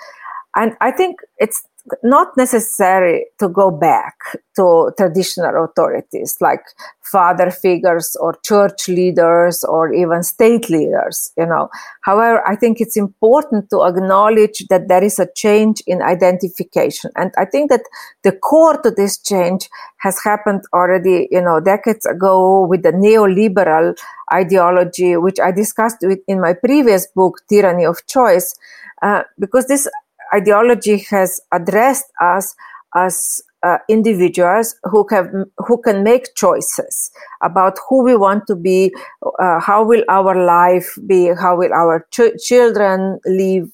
And 0.56 0.76
I 0.82 0.92
think 0.92 1.20
it's 1.38 1.64
not 2.02 2.36
necessary 2.38 3.26
to 3.40 3.50
go 3.50 3.70
back 3.70 4.16
to 4.56 4.92
traditional 4.98 5.66
authorities 5.66 6.38
like 6.40 6.62
father 7.02 7.52
figures 7.52 8.16
or 8.22 8.36
church 8.44 8.88
leaders 8.88 9.64
or 9.66 9.94
even 9.94 10.24
state 10.24 10.70
leaders 10.70 11.34
you 11.38 11.46
know. 11.46 11.70
However 12.02 12.42
i 12.48 12.56
think 12.56 12.80
it's 12.80 12.96
important 12.96 13.70
to 13.70 13.84
acknowledge 13.84 14.66
that 14.70 14.88
there 14.88 15.04
is 15.04 15.20
a 15.20 15.28
change 15.36 15.84
in 15.86 16.02
identification. 16.02 17.12
And 17.16 17.32
i 17.38 17.46
think 17.46 17.70
that 17.70 17.84
the 18.24 18.32
core 18.32 18.82
to 18.82 18.90
this 18.90 19.18
change 19.18 19.70
has 19.98 20.18
happened 20.24 20.62
already 20.74 21.28
you 21.32 21.42
know 21.42 21.60
decades 21.60 22.06
ago 22.06 22.66
with 22.66 22.84
the 22.84 22.94
neoliberal 22.94 23.98
ideology 24.32 25.18
which 25.18 25.40
i 25.40 25.52
discussed 25.52 25.98
with, 26.02 26.20
in 26.28 26.40
my 26.40 26.54
previous 26.54 27.08
book 27.08 27.42
tyranny 27.50 27.86
of 27.86 28.06
choice. 28.08 28.56
Uh, 29.02 29.24
because 29.38 29.68
this 29.68 29.90
ideology 30.34 31.00
has 31.10 31.42
addressed 31.52 32.06
us 32.22 32.56
as 32.96 33.42
uh, 33.64 33.78
individuals 33.88 34.76
who 34.84 35.06
have 35.10 35.30
who 35.58 35.82
can 35.82 36.04
make 36.04 36.36
choices 36.36 37.12
about 37.42 37.78
who 37.88 38.04
we 38.04 38.16
want 38.16 38.46
to 38.46 38.56
be, 38.56 38.94
uh, 39.40 39.60
how 39.60 39.84
will 39.84 40.04
our 40.10 40.36
life 40.46 40.98
be, 41.08 41.32
how 41.40 41.56
will 41.58 41.74
our 41.74 42.06
ch- 42.12 42.38
children 42.44 43.20
live, 43.26 43.70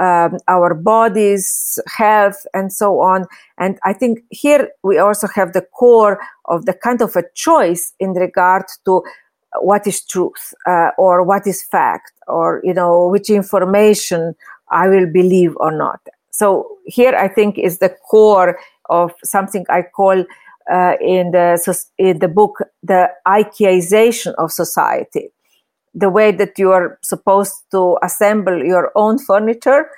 um, 0.00 0.38
our 0.48 0.74
bodies, 0.74 1.78
health, 1.86 2.46
and 2.52 2.72
so 2.72 3.00
on. 3.00 3.26
And 3.58 3.78
I 3.84 3.92
think 3.92 4.24
here 4.30 4.70
we 4.82 4.98
also 4.98 5.28
have 5.28 5.52
the 5.52 5.62
core 5.62 6.18
of 6.46 6.66
the 6.66 6.72
kind 6.74 7.00
of 7.00 7.14
a 7.14 7.22
choice 7.34 7.92
in 8.00 8.14
regard 8.14 8.64
to 8.86 9.02
what 9.60 9.86
is 9.86 10.04
truth 10.04 10.52
uh, 10.66 10.90
or 10.98 11.22
what 11.22 11.46
is 11.46 11.62
fact 11.62 12.12
or 12.26 12.60
you 12.64 12.74
know 12.74 13.08
which 13.08 13.30
information 13.30 14.34
I 14.70 14.88
will 14.88 15.06
believe 15.10 15.56
or 15.56 15.76
not. 15.76 16.00
So 16.30 16.78
here 16.86 17.14
I 17.14 17.28
think 17.28 17.58
is 17.58 17.78
the 17.78 17.94
core 18.10 18.58
of 18.88 19.12
something 19.24 19.64
I 19.68 19.82
call 19.82 20.24
uh, 20.70 20.94
in 21.00 21.30
the 21.32 21.58
in 21.98 22.18
the 22.18 22.28
book 22.28 22.58
the 22.82 23.10
Ikeaization 23.26 24.34
of 24.34 24.52
society, 24.52 25.30
the 25.94 26.10
way 26.10 26.30
that 26.32 26.58
you 26.58 26.72
are 26.72 26.98
supposed 27.02 27.54
to 27.72 27.96
assemble 28.02 28.64
your 28.64 28.92
own 28.94 29.18
furniture. 29.18 29.90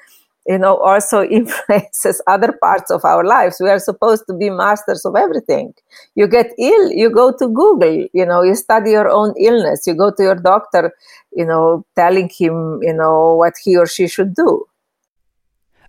You 0.47 0.59
know, 0.59 0.77
also 0.79 1.23
influences 1.39 2.23
other 2.27 2.53
parts 2.61 2.91
of 2.91 3.05
our 3.05 3.25
lives. 3.25 3.59
We 3.61 3.69
are 3.69 3.79
supposed 3.79 4.25
to 4.29 4.35
be 4.35 4.51
masters 4.51 5.05
of 5.05 5.15
everything. 5.17 5.75
You 6.15 6.27
get 6.27 6.53
ill, 6.59 6.91
you 6.91 7.11
go 7.11 7.33
to 7.33 7.49
Google. 7.49 8.07
You 8.13 8.27
know, 8.27 8.43
you 8.43 8.55
study 8.55 8.93
your 8.93 9.09
own 9.09 9.35
illness. 9.39 9.87
You 9.87 9.95
go 9.95 10.11
to 10.11 10.23
your 10.23 10.37
doctor. 10.37 10.93
You 11.33 11.47
know, 11.47 11.85
telling 11.95 12.29
him, 12.29 12.81
you 12.83 12.95
know, 12.95 13.35
what 13.35 13.55
he 13.63 13.77
or 13.77 13.87
she 13.87 14.09
should 14.09 14.35
do 14.35 14.67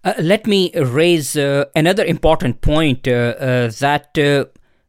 Uh, 0.04 0.14
let 0.20 0.48
me 0.48 0.72
raise 0.74 1.38
uh, 1.38 1.66
another 1.76 2.04
important 2.04 2.62
point 2.62 3.08
uh, 3.08 3.12
uh 3.12 3.72
that 3.80 4.18
uh, 4.18 4.46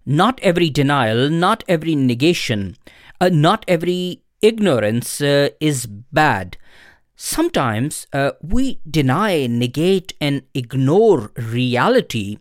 not 0.06 0.40
every 0.42 0.70
denial, 0.70 1.28
not 1.28 1.62
every 1.68 1.94
negation, 1.94 2.76
uh, 3.20 3.28
not 3.28 3.64
every 3.68 4.22
ignorance 4.40 5.20
is 5.20 5.86
bad. 5.86 6.56
Sometimes 7.24 8.08
uh, 8.12 8.32
we 8.42 8.80
deny, 8.90 9.46
negate, 9.46 10.12
and 10.20 10.42
ignore 10.54 11.30
reality 11.36 12.38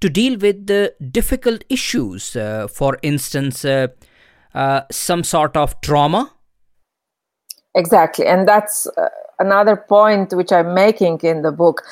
to 0.00 0.08
deal 0.08 0.38
with 0.38 0.68
the 0.68 0.94
difficult 1.10 1.64
issues. 1.68 2.34
Uh, 2.34 2.66
for 2.66 2.98
instance, 3.02 3.62
uh, 3.62 3.88
some 4.90 5.22
sort 5.22 5.54
of 5.54 5.78
trauma. 5.82 6.32
Exactly, 7.74 8.24
and 8.24 8.48
that's 8.48 8.88
another 9.38 9.76
point 9.76 10.32
which 10.32 10.50
I'm 10.50 10.72
making 10.72 11.20
in 11.22 11.42
the 11.42 11.52
book. 11.52 11.82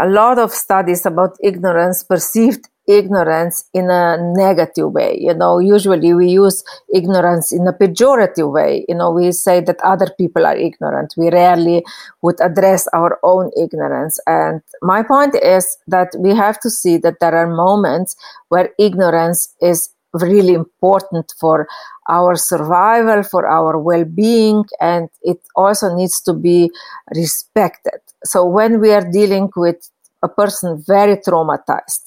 A 0.00 0.08
lot 0.08 0.38
of 0.38 0.50
studies 0.50 1.04
about 1.04 1.36
ignorance, 1.42 2.02
perceived 2.02 2.70
ignorance 2.88 3.64
in 3.72 3.90
a 3.90 4.16
negative 4.18 4.92
way. 4.92 5.18
You 5.20 5.34
know, 5.34 5.58
usually 5.58 6.14
we 6.14 6.28
use 6.28 6.64
ignorance 6.92 7.52
in 7.52 7.66
a 7.66 7.72
pejorative 7.72 8.52
way. 8.52 8.84
You 8.88 8.96
know, 8.96 9.10
we 9.10 9.32
say 9.32 9.60
that 9.60 9.80
other 9.82 10.08
people 10.18 10.46
are 10.46 10.56
ignorant. 10.56 11.14
We 11.16 11.30
rarely 11.30 11.84
would 12.22 12.40
address 12.40 12.88
our 12.92 13.18
own 13.22 13.50
ignorance. 13.56 14.18
And 14.26 14.62
my 14.82 15.02
point 15.02 15.34
is 15.34 15.78
that 15.86 16.08
we 16.18 16.34
have 16.34 16.58
to 16.60 16.70
see 16.70 16.96
that 16.98 17.20
there 17.20 17.34
are 17.34 17.46
moments 17.46 18.16
where 18.48 18.70
ignorance 18.78 19.54
is 19.60 19.90
really 20.14 20.54
important 20.54 21.32
for 21.40 21.66
our 22.08 22.36
survival, 22.36 23.22
for 23.22 23.46
our 23.46 23.78
well 23.78 24.04
being, 24.04 24.64
and 24.80 25.08
it 25.22 25.40
also 25.56 25.94
needs 25.94 26.20
to 26.22 26.34
be 26.34 26.70
respected. 27.14 28.00
So, 28.24 28.44
when 28.44 28.80
we 28.80 28.92
are 28.92 29.08
dealing 29.10 29.50
with 29.56 29.88
a 30.22 30.28
person 30.28 30.82
very 30.86 31.16
traumatized, 31.16 32.02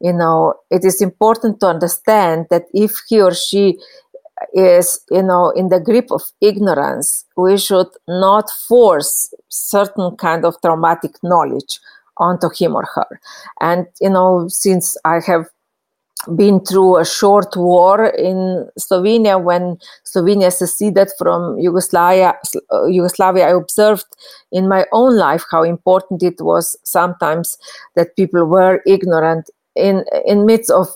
you 0.00 0.12
know, 0.12 0.54
it 0.70 0.84
is 0.84 1.00
important 1.00 1.60
to 1.60 1.66
understand 1.66 2.46
that 2.50 2.64
if 2.74 2.92
he 3.08 3.20
or 3.20 3.34
she 3.34 3.78
is, 4.52 5.00
you 5.10 5.22
know, 5.22 5.50
in 5.50 5.68
the 5.68 5.80
grip 5.80 6.10
of 6.10 6.22
ignorance, 6.40 7.24
we 7.36 7.56
should 7.56 7.88
not 8.06 8.50
force 8.68 9.32
certain 9.48 10.16
kind 10.16 10.44
of 10.44 10.54
traumatic 10.62 11.12
knowledge 11.22 11.80
onto 12.18 12.48
him 12.54 12.74
or 12.74 12.84
her. 12.94 13.20
And, 13.60 13.86
you 14.00 14.10
know, 14.10 14.46
since 14.48 14.96
I 15.04 15.20
have 15.26 15.46
been 16.34 16.60
through 16.64 16.98
a 16.98 17.04
short 17.04 17.54
war 17.56 18.06
in 18.06 18.68
Slovenia 18.78 19.40
when 19.40 19.78
Slovenia 20.04 20.52
seceded 20.52 21.08
from 21.18 21.58
Yugoslavia. 21.58 22.34
Yugoslavia, 22.88 23.46
I 23.46 23.50
observed 23.50 24.06
in 24.50 24.68
my 24.68 24.86
own 24.92 25.16
life 25.16 25.44
how 25.50 25.62
important 25.62 26.22
it 26.22 26.40
was 26.40 26.76
sometimes 26.84 27.56
that 27.94 28.16
people 28.16 28.44
were 28.44 28.80
ignorant 28.86 29.50
in 29.76 30.04
in 30.24 30.46
midst 30.46 30.70
of 30.70 30.88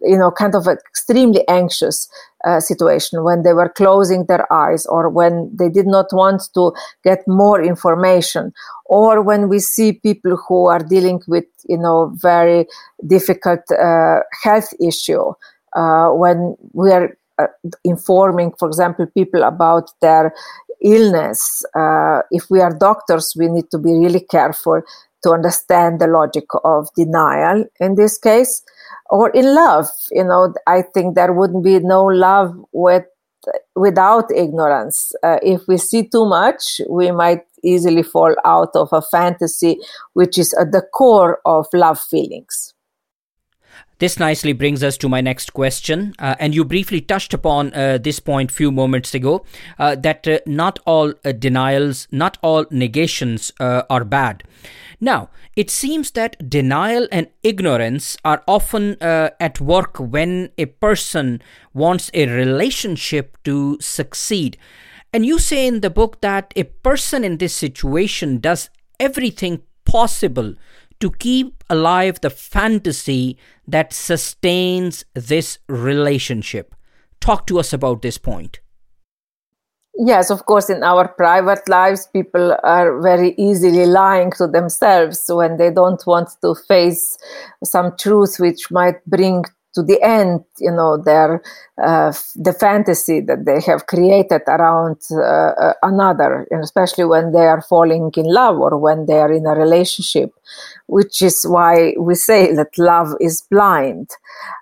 you 0.00 0.16
know 0.16 0.30
kind 0.30 0.54
of 0.54 0.66
extremely 0.66 1.46
anxious 1.48 2.08
uh, 2.44 2.58
situation 2.60 3.22
when 3.22 3.42
they 3.42 3.52
were 3.52 3.68
closing 3.68 4.24
their 4.26 4.50
eyes 4.52 4.86
or 4.86 5.08
when 5.08 5.50
they 5.54 5.68
did 5.68 5.86
not 5.86 6.06
want 6.12 6.42
to 6.54 6.72
get 7.04 7.20
more 7.28 7.62
information 7.62 8.52
or 8.86 9.22
when 9.22 9.48
we 9.48 9.58
see 9.58 9.92
people 9.92 10.36
who 10.48 10.66
are 10.66 10.80
dealing 10.80 11.20
with 11.28 11.44
you 11.68 11.78
know 11.78 12.12
very 12.16 12.66
difficult 13.06 13.60
uh, 13.72 14.20
health 14.42 14.72
issue 14.80 15.32
uh, 15.76 16.08
when 16.08 16.56
we 16.72 16.90
are 16.90 17.16
uh, 17.38 17.46
informing 17.84 18.52
for 18.58 18.66
example 18.68 19.06
people 19.14 19.42
about 19.42 19.90
their 20.00 20.34
illness 20.80 21.64
uh, 21.76 22.22
if 22.30 22.50
we 22.50 22.60
are 22.60 22.76
doctors 22.76 23.34
we 23.36 23.46
need 23.46 23.70
to 23.70 23.78
be 23.78 23.92
really 23.92 24.20
careful 24.20 24.82
to 25.22 25.30
understand 25.30 26.00
the 26.00 26.06
logic 26.06 26.44
of 26.64 26.88
denial 26.96 27.64
in 27.80 27.94
this 27.94 28.18
case 28.18 28.62
or 29.10 29.30
in 29.30 29.54
love. 29.54 29.86
You 30.10 30.24
know 30.24 30.54
i 30.66 30.82
think 30.94 31.14
there 31.14 31.32
wouldn't 31.32 31.64
be 31.64 31.78
no 31.80 32.04
love 32.04 32.54
with 32.72 33.04
without 33.74 34.30
ignorance. 34.34 35.12
Uh, 35.22 35.38
if 35.42 35.62
we 35.66 35.76
see 35.76 36.08
too 36.08 36.26
much 36.26 36.80
we 36.88 37.10
might 37.10 37.42
easily 37.64 38.02
fall 38.02 38.34
out 38.44 38.70
of 38.74 38.88
a 38.92 39.02
fantasy 39.02 39.78
which 40.14 40.38
is 40.38 40.52
at 40.54 40.72
the 40.72 40.82
core 40.94 41.40
of 41.44 41.66
love 41.72 42.00
feelings 42.00 42.74
this 44.02 44.18
nicely 44.18 44.52
brings 44.52 44.82
us 44.82 44.98
to 44.98 45.08
my 45.08 45.20
next 45.20 45.52
question, 45.52 46.12
uh, 46.18 46.34
and 46.40 46.56
you 46.56 46.64
briefly 46.64 47.00
touched 47.00 47.32
upon 47.32 47.72
uh, 47.72 47.98
this 47.98 48.18
point 48.18 48.50
few 48.50 48.72
moments 48.72 49.14
ago 49.14 49.44
uh, 49.78 49.94
that 49.94 50.26
uh, 50.26 50.40
not 50.44 50.80
all 50.86 51.14
uh, 51.24 51.30
denials, 51.30 52.08
not 52.10 52.36
all 52.42 52.66
negations 52.70 53.52
uh, 53.60 53.82
are 53.88 54.02
bad. 54.02 54.42
Now, 55.00 55.30
it 55.54 55.70
seems 55.70 56.10
that 56.12 56.50
denial 56.50 57.06
and 57.12 57.28
ignorance 57.44 58.16
are 58.24 58.42
often 58.48 58.96
at 59.00 59.60
work 59.60 59.98
when 59.98 60.50
a 60.58 60.66
person 60.66 61.40
wants 61.72 62.10
a 62.12 62.26
relationship 62.26 63.36
to 63.44 63.78
succeed. 63.80 64.56
And 65.12 65.24
you 65.24 65.38
say 65.38 65.66
in 65.66 65.80
the 65.80 65.90
book 65.90 66.20
that 66.22 66.52
a 66.56 66.64
person 66.64 67.22
in 67.22 67.36
this 67.36 67.54
situation 67.54 68.38
does 68.38 68.70
everything 68.98 69.62
possible 69.84 70.54
to 71.02 71.10
keep 71.10 71.64
alive 71.68 72.20
the 72.20 72.30
fantasy 72.30 73.36
that 73.66 73.92
sustains 73.92 75.04
this 75.14 75.58
relationship. 75.68 76.76
Talk 77.18 77.48
to 77.48 77.58
us 77.58 77.72
about 77.72 78.02
this 78.02 78.18
point. 78.18 78.60
Yes, 79.98 80.30
of 80.30 80.46
course, 80.46 80.70
in 80.70 80.84
our 80.84 81.08
private 81.08 81.68
lives, 81.68 82.06
people 82.12 82.56
are 82.62 83.00
very 83.00 83.34
easily 83.36 83.84
lying 83.84 84.30
to 84.38 84.46
themselves 84.46 85.24
when 85.28 85.56
they 85.56 85.70
don't 85.72 86.02
want 86.06 86.30
to 86.42 86.54
face 86.68 87.18
some 87.64 87.96
truth 87.98 88.36
which 88.38 88.70
might 88.70 89.04
bring 89.04 89.44
to 89.74 89.82
the 89.82 90.00
end, 90.02 90.44
you 90.58 90.70
know, 90.70 90.96
their 90.96 91.42
uh, 91.82 92.12
the 92.36 92.52
fantasy 92.52 93.20
that 93.20 93.44
they 93.46 93.60
have 93.60 93.86
created 93.86 94.42
around 94.46 94.96
uh, 95.10 95.22
uh 95.22 95.72
another, 95.82 96.46
and 96.50 96.62
especially 96.62 97.04
when 97.04 97.32
they 97.32 97.46
are 97.46 97.62
falling 97.62 98.10
in 98.16 98.26
love 98.26 98.58
or 98.58 98.76
when 98.76 99.06
they 99.06 99.18
are 99.18 99.32
in 99.32 99.46
a 99.46 99.54
relationship, 99.54 100.30
which 100.86 101.22
is 101.22 101.44
why 101.44 101.94
we 101.98 102.14
say 102.14 102.54
that 102.54 102.76
love 102.78 103.14
is 103.20 103.42
blind. 103.50 104.10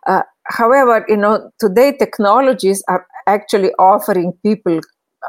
Uh, 0.06 0.22
however, 0.44 1.04
you 1.08 1.16
know, 1.16 1.50
today 1.58 1.92
technologies 1.96 2.82
are 2.88 3.06
actually 3.26 3.72
offering 3.78 4.32
people 4.44 4.80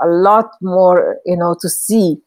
a 0.01 0.07
lot 0.07 0.51
more, 0.61 1.17
you 1.25 1.35
know, 1.35 1.55
to 1.59 1.69
see 1.69 2.17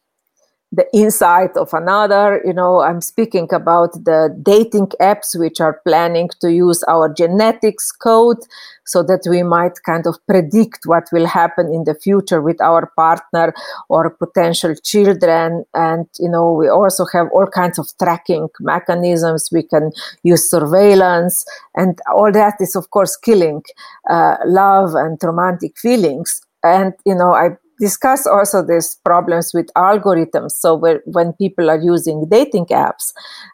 the 0.74 0.86
insight 0.92 1.56
of 1.56 1.72
another. 1.72 2.40
You 2.44 2.52
know, 2.52 2.80
I'm 2.80 3.00
speaking 3.00 3.48
about 3.52 3.92
the 3.92 4.36
dating 4.42 4.88
apps 5.00 5.38
which 5.38 5.60
are 5.60 5.80
planning 5.86 6.30
to 6.40 6.52
use 6.52 6.82
our 6.84 7.12
genetics 7.12 7.92
code 7.92 8.38
so 8.86 9.02
that 9.02 9.26
we 9.28 9.42
might 9.42 9.82
kind 9.84 10.06
of 10.06 10.16
predict 10.26 10.80
what 10.84 11.04
will 11.12 11.26
happen 11.26 11.72
in 11.72 11.84
the 11.84 11.94
future 11.94 12.42
with 12.42 12.60
our 12.60 12.92
partner 12.96 13.54
or 13.88 14.10
potential 14.10 14.74
children. 14.82 15.64
And, 15.74 16.06
you 16.18 16.28
know, 16.28 16.52
we 16.52 16.68
also 16.68 17.06
have 17.12 17.28
all 17.32 17.46
kinds 17.46 17.78
of 17.78 17.88
tracking 18.02 18.48
mechanisms. 18.60 19.48
We 19.52 19.62
can 19.62 19.90
use 20.22 20.50
surveillance 20.50 21.44
and 21.74 21.98
all 22.14 22.32
that 22.32 22.56
is, 22.60 22.76
of 22.76 22.90
course, 22.90 23.16
killing 23.16 23.62
uh, 24.10 24.36
love 24.44 24.94
and 24.94 25.18
romantic 25.22 25.78
feelings 25.78 26.40
and 26.64 26.94
you 27.04 27.14
know 27.14 27.32
i 27.32 27.50
discuss 27.80 28.26
also 28.26 28.64
these 28.64 28.98
problems 29.04 29.52
with 29.54 29.66
algorithms. 29.76 30.52
So 30.52 30.80
when 31.06 31.32
people 31.34 31.70
are 31.70 31.80
using 31.80 32.26
dating 32.30 32.66
apps 32.66 33.12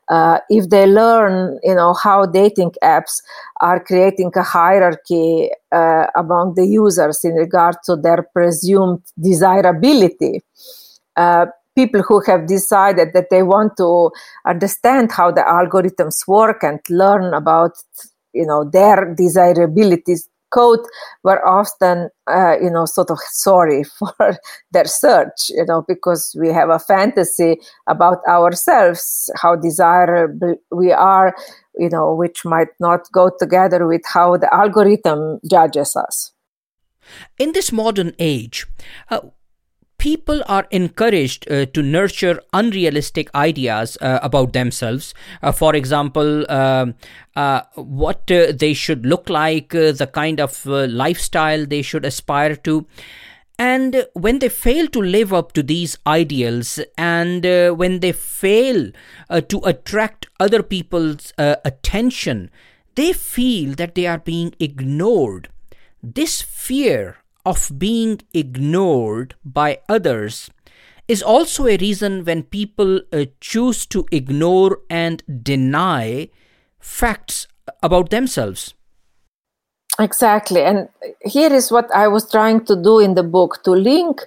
uh, 0.09 0.39
if 0.49 0.69
they 0.69 0.87
learn 0.87 1.59
you 1.63 1.75
know 1.75 1.95
how 1.95 2.27
dating 2.27 2.73
apps 2.83 3.21
are 3.61 3.83
creating 3.83 4.31
a 4.37 4.43
hierarchy 4.43 5.49
uh, 5.73 6.07
among 6.17 6.55
the 6.57 6.67
users 6.67 7.25
in 7.25 7.35
regard 7.35 7.77
to 7.85 7.97
their 7.97 8.27
presumed 8.35 9.01
desirability 9.21 10.41
uh, 11.17 11.47
people 11.77 12.03
who 12.03 12.21
have 12.27 12.47
decided 12.47 13.09
that 13.15 13.31
they 13.31 13.43
want 13.43 13.77
to 13.77 14.11
understand 14.47 15.13
how 15.13 15.31
the 15.31 15.43
algorithms 15.43 16.27
work 16.27 16.63
and 16.63 16.81
learn 16.91 17.33
about 17.35 17.73
you 18.33 18.47
know 18.47 18.69
their 18.71 19.15
desirabilities 19.15 20.29
code 20.51 20.81
were 21.25 21.45
often, 21.47 22.09
uh, 22.27 22.57
you 22.61 22.71
know, 22.71 22.85
sort 22.85 23.11
of 23.11 23.19
sorry 23.33 23.85
for 23.99 24.37
their 24.73 24.85
search, 24.85 25.51
you 25.51 25.65
know, 25.67 25.85
because 25.87 26.37
we 26.39 26.49
have 26.49 26.71
a 26.71 26.79
fantasy 26.79 27.57
about 27.87 28.19
ourselves, 28.29 29.31
how 29.37 29.57
desirable 29.57 30.57
we 30.71 30.93
are, 30.93 31.35
you 31.77 31.89
know, 31.89 32.15
which 32.15 32.45
might 32.45 32.69
not 32.79 33.01
go 33.13 33.31
together 33.39 33.87
with 33.87 34.03
how 34.13 34.37
the 34.37 34.53
algorithm 34.53 35.39
judges 35.51 35.97
us. 35.97 36.33
In 37.39 37.53
this 37.53 37.73
modern 37.73 38.15
age, 38.19 38.67
uh, 39.11 39.21
people 40.01 40.43
are 40.47 40.67
encouraged 40.71 41.49
uh, 41.51 41.67
to 41.67 41.83
nurture 41.83 42.41
unrealistic 42.55 43.33
ideas 43.35 43.99
uh, 44.01 44.19
about 44.23 44.55
themselves. 44.55 45.15
Uh, 45.43 45.53
for 45.53 45.77
example, 45.77 46.51
um, 46.51 46.95
uh, 47.37 47.61
what 47.75 48.31
uh, 48.31 48.51
they 48.59 48.73
should 48.73 49.05
look 49.05 49.29
like, 49.29 49.75
uh, 49.75 49.93
the 49.93 50.07
kind 50.07 50.41
of 50.41 50.65
lifestyle 50.67 51.67
they 51.67 51.83
should 51.83 52.07
aspire 52.07 52.57
to. 52.57 52.87
And 53.59 54.07
when 54.15 54.39
they 54.39 54.49
fail 54.49 54.87
to 54.89 55.03
live 55.03 55.35
up 55.35 55.53
to 55.53 55.63
these 55.63 55.99
ideals 56.07 56.81
and 56.97 57.45
when 57.77 58.01
they 58.01 58.13
fail 58.13 58.91
to 59.29 59.61
attract 59.65 60.29
other 60.41 60.63
people's 60.63 61.35
attention, 61.37 62.51
they 62.95 63.13
feel 63.13 63.75
that 63.75 63.95
they 63.95 64.07
are 64.07 64.19
being 64.19 64.55
ignored. 64.59 65.51
This 66.03 66.41
fear 66.41 67.20
of 67.45 67.71
being 67.79 68.21
ignored 68.33 69.35
by 69.45 69.79
others 69.89 70.51
is 71.09 71.23
also 71.23 71.67
a 71.67 71.77
reason 71.79 72.25
when 72.25 72.43
people 72.45 73.01
uh, 73.13 73.25
choose 73.41 73.85
to 73.87 74.07
ignore 74.13 74.79
and 74.89 75.23
deny 75.43 76.29
facts 76.79 77.49
about 77.83 78.11
themselves. 78.11 78.75
Exactly. 79.99 80.63
And 80.63 80.89
here 81.23 81.53
is 81.53 81.73
what 81.73 81.93
I 81.95 82.09
was 82.09 82.31
trying 82.31 82.65
to 82.67 82.77
do 82.81 83.01
in 83.01 83.15
the 83.15 83.23
book 83.23 83.63
to 83.65 83.73
link 83.73 84.21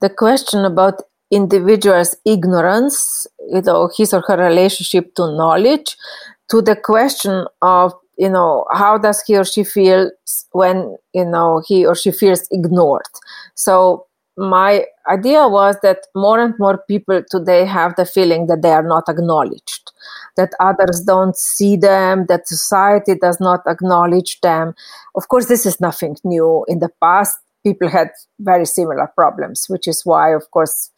the 0.00 0.10
question 0.10 0.64
about 0.64 1.02
individual's 1.30 2.16
ignorance, 2.24 3.26
you 3.48 3.62
know, 3.62 3.90
his 3.96 4.12
or 4.12 4.22
her 4.28 4.36
relationship 4.36 5.14
to 5.14 5.22
knowledge, 5.36 5.96
to 6.50 6.62
the 6.62 6.76
question 6.76 7.46
of, 7.62 7.94
you 8.16 8.28
know, 8.28 8.64
how 8.72 8.98
does 8.98 9.22
he 9.26 9.36
or 9.36 9.44
she 9.44 9.64
feel 9.64 10.10
when, 10.52 10.96
you 11.12 11.24
know, 11.24 11.62
he 11.66 11.84
or 11.84 11.94
she 11.94 12.10
feels 12.10 12.46
ignored. 12.50 13.06
So 13.54 14.06
my 14.36 14.84
idea 15.08 15.48
was 15.48 15.76
that 15.82 15.98
more 16.14 16.38
and 16.40 16.54
more 16.58 16.78
people 16.88 17.22
today 17.30 17.64
have 17.64 17.96
the 17.96 18.04
feeling 18.04 18.46
that 18.46 18.62
they 18.62 18.70
are 18.70 18.82
not 18.82 19.08
acknowledged, 19.08 19.92
that 20.36 20.52
others 20.60 21.00
don't 21.00 21.36
see 21.36 21.76
them, 21.76 22.26
that 22.28 22.46
society 22.46 23.14
does 23.14 23.40
not 23.40 23.60
acknowledge 23.66 24.40
them. 24.40 24.74
Of 25.14 25.28
course, 25.28 25.46
this 25.46 25.64
is 25.64 25.80
nothing 25.80 26.16
new. 26.24 26.64
In 26.68 26.80
the 26.80 26.90
past, 27.02 27.38
people 27.66 27.88
had 27.88 28.10
very 28.38 28.64
similar 28.64 29.08
problems, 29.16 29.66
which 29.68 29.88
is 29.88 30.02
why, 30.04 30.32
of 30.32 30.44
course, 30.52 30.90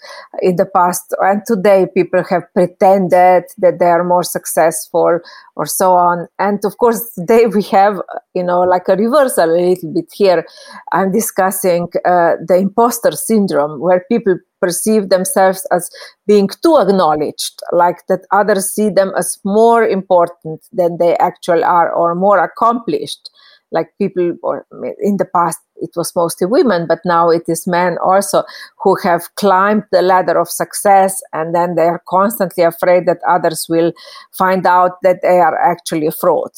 in 0.42 0.56
the 0.56 0.66
past 0.66 1.14
and 1.20 1.40
today, 1.46 1.86
people 1.94 2.22
have 2.28 2.42
pretended 2.52 3.44
that 3.56 3.78
they 3.80 3.86
are 3.86 4.04
more 4.04 4.22
successful 4.22 5.18
or 5.56 5.66
so 5.66 5.92
on. 5.92 6.26
And 6.38 6.62
of 6.64 6.76
course, 6.76 7.00
today 7.14 7.46
we 7.46 7.62
have, 7.78 7.94
you 8.34 8.44
know, 8.44 8.60
like 8.60 8.86
a 8.88 8.96
reversal 8.96 9.50
a 9.50 9.60
little 9.70 9.94
bit 9.94 10.10
here. 10.12 10.44
I'm 10.92 11.10
discussing 11.10 11.88
uh, 12.04 12.32
the 12.46 12.58
imposter 12.58 13.12
syndrome, 13.12 13.80
where 13.80 14.04
people 14.10 14.36
perceive 14.60 15.08
themselves 15.08 15.66
as 15.72 15.88
being 16.26 16.48
too 16.62 16.76
acknowledged, 16.78 17.60
like 17.72 18.06
that 18.08 18.26
others 18.30 18.70
see 18.74 18.90
them 18.90 19.12
as 19.16 19.38
more 19.44 19.84
important 19.84 20.60
than 20.72 20.98
they 20.98 21.16
actually 21.16 21.62
are 21.62 21.90
or 21.90 22.14
more 22.14 22.42
accomplished 22.42 23.30
like 23.70 23.88
people 23.98 24.34
or 24.42 24.66
in 25.00 25.16
the 25.18 25.24
past 25.24 25.58
it 25.80 25.90
was 25.96 26.14
mostly 26.14 26.46
women 26.46 26.86
but 26.86 26.98
now 27.04 27.30
it 27.30 27.42
is 27.48 27.66
men 27.66 27.98
also 27.98 28.42
who 28.82 28.96
have 29.02 29.34
climbed 29.36 29.84
the 29.92 30.02
ladder 30.02 30.38
of 30.38 30.48
success 30.48 31.20
and 31.32 31.54
then 31.54 31.74
they 31.74 31.82
are 31.82 32.02
constantly 32.08 32.64
afraid 32.64 33.06
that 33.06 33.18
others 33.28 33.66
will 33.68 33.92
find 34.32 34.66
out 34.66 35.00
that 35.02 35.22
they 35.22 35.38
are 35.38 35.56
actually 35.58 36.06
a 36.06 36.12
fraud. 36.12 36.50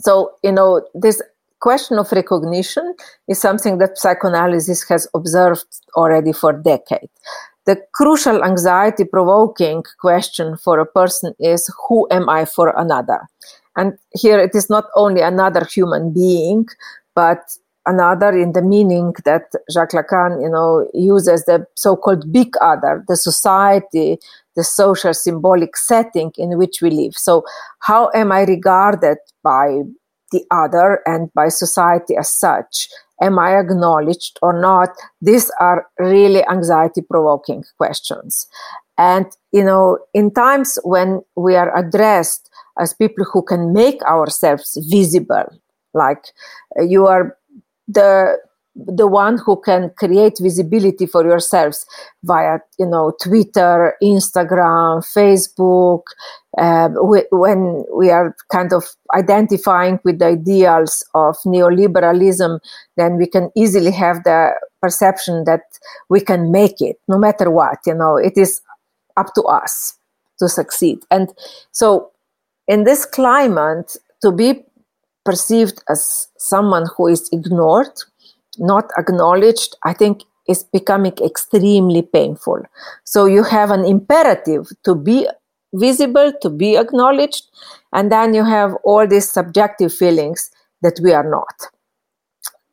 So 0.00 0.32
you 0.42 0.52
know 0.52 0.86
this 0.94 1.22
question 1.60 1.98
of 1.98 2.12
recognition 2.12 2.94
is 3.28 3.40
something 3.40 3.78
that 3.78 3.98
psychoanalysis 3.98 4.88
has 4.88 5.08
observed 5.14 5.64
already 5.96 6.32
for 6.32 6.52
decades. 6.52 7.10
The 7.64 7.82
crucial 7.92 8.44
anxiety 8.44 9.04
provoking 9.04 9.82
question 10.00 10.56
for 10.56 10.78
a 10.78 10.86
person 10.86 11.34
is 11.40 11.68
who 11.88 12.06
am 12.12 12.28
i 12.28 12.44
for 12.44 12.72
another? 12.76 13.26
And 13.76 13.98
here 14.14 14.38
it 14.38 14.54
is 14.54 14.70
not 14.70 14.84
only 14.94 15.20
another 15.20 15.64
human 15.64 16.12
being, 16.12 16.66
but 17.14 17.40
another 17.86 18.36
in 18.36 18.52
the 18.52 18.62
meaning 18.62 19.14
that 19.24 19.52
Jacques 19.70 19.92
Lacan, 19.92 20.42
you 20.42 20.50
know, 20.50 20.88
uses 20.92 21.44
the 21.44 21.66
so-called 21.74 22.32
big 22.32 22.54
other, 22.60 23.04
the 23.08 23.16
society, 23.16 24.18
the 24.54 24.64
social 24.64 25.14
symbolic 25.14 25.76
setting 25.76 26.32
in 26.36 26.58
which 26.58 26.82
we 26.82 26.90
live. 26.90 27.14
So 27.14 27.44
how 27.80 28.10
am 28.14 28.32
I 28.32 28.42
regarded 28.42 29.18
by 29.42 29.82
the 30.32 30.44
other 30.50 31.00
and 31.06 31.32
by 31.34 31.48
society 31.48 32.16
as 32.16 32.30
such? 32.30 32.88
Am 33.22 33.38
I 33.38 33.58
acknowledged 33.58 34.38
or 34.42 34.60
not? 34.60 34.90
These 35.22 35.50
are 35.60 35.86
really 35.98 36.44
anxiety 36.48 37.02
provoking 37.02 37.64
questions. 37.78 38.46
And, 38.98 39.26
you 39.52 39.64
know, 39.64 39.98
in 40.12 40.32
times 40.32 40.78
when 40.82 41.22
we 41.36 41.54
are 41.54 41.74
addressed 41.76 42.50
as 42.78 42.92
people 42.92 43.24
who 43.24 43.42
can 43.42 43.72
make 43.72 44.02
ourselves 44.02 44.78
visible 44.90 45.46
like 45.96 46.24
uh, 46.78 46.82
you 46.82 47.06
are 47.06 47.36
the 47.88 48.38
the 48.74 49.06
one 49.06 49.38
who 49.38 49.58
can 49.58 49.90
create 49.96 50.34
visibility 50.38 51.06
for 51.06 51.24
yourselves 51.24 51.86
via 52.24 52.58
you 52.78 52.86
know 52.86 53.12
twitter 53.22 53.94
instagram 54.02 55.02
facebook 55.16 56.02
uh, 56.58 56.88
we, 57.02 57.22
when 57.32 57.84
we 57.96 58.10
are 58.10 58.36
kind 58.52 58.74
of 58.74 58.84
identifying 59.14 59.98
with 60.04 60.18
the 60.18 60.26
ideals 60.26 61.02
of 61.14 61.36
neoliberalism 61.46 62.58
then 62.98 63.16
we 63.16 63.26
can 63.26 63.50
easily 63.56 63.90
have 63.90 64.22
the 64.24 64.50
perception 64.82 65.44
that 65.44 65.62
we 66.10 66.20
can 66.20 66.52
make 66.52 66.80
it 66.80 66.96
no 67.08 67.18
matter 67.18 67.50
what 67.50 67.78
you 67.86 67.94
know 67.94 68.16
it 68.16 68.36
is 68.36 68.60
up 69.16 69.32
to 69.34 69.42
us 69.42 69.96
to 70.38 70.48
succeed. 70.48 70.98
And 71.10 71.32
so 71.72 72.10
in 72.68 72.84
this 72.84 73.04
climate, 73.04 73.96
to 74.22 74.32
be 74.32 74.64
perceived 75.26 75.82
as 75.90 76.28
someone 76.38 76.86
who 76.96 77.08
is 77.08 77.28
ignored, 77.32 77.92
not 78.58 78.90
acknowledged, 78.96 79.76
I 79.82 79.92
think 79.92 80.22
is 80.48 80.62
becoming 80.62 81.12
extremely 81.22 82.02
painful. 82.02 82.62
So 83.04 83.26
you 83.26 83.42
have 83.42 83.70
an 83.70 83.84
imperative 83.84 84.68
to 84.84 84.94
be 84.94 85.28
visible, 85.74 86.32
to 86.40 86.48
be 86.48 86.76
acknowledged, 86.76 87.44
and 87.92 88.10
then 88.10 88.32
you 88.32 88.44
have 88.44 88.74
all 88.84 89.06
these 89.06 89.30
subjective 89.30 89.92
feelings 89.92 90.50
that 90.82 90.98
we 91.02 91.12
are 91.12 91.28
not. 91.28 91.54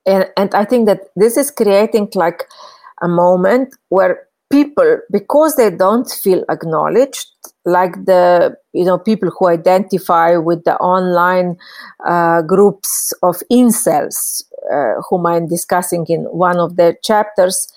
And, 0.06 0.30
and 0.38 0.54
I 0.54 0.66
think 0.66 0.86
that 0.86 1.02
this 1.16 1.38
is 1.38 1.50
creating 1.50 2.10
like 2.14 2.44
a 3.02 3.08
moment 3.08 3.76
where 3.90 4.28
people 4.52 5.00
because 5.12 5.56
they 5.56 5.72
don't 5.72 6.10
feel 6.10 6.46
acknowledged 6.50 7.28
like 7.66 7.94
the 8.06 8.56
you 8.74 8.84
know 8.86 8.98
people 8.98 9.30
who 9.38 9.48
identify 9.48 10.36
with 10.36 10.64
the 10.66 10.76
online 10.78 11.58
uh, 12.06 12.42
groups 12.42 13.14
of 13.24 13.42
incels 13.52 14.44
uh, 14.72 15.02
whom 15.10 15.26
i'm 15.26 15.48
discussing 15.48 16.06
in 16.10 16.24
one 16.26 16.60
of 16.60 16.76
the 16.76 16.96
chapters 17.04 17.72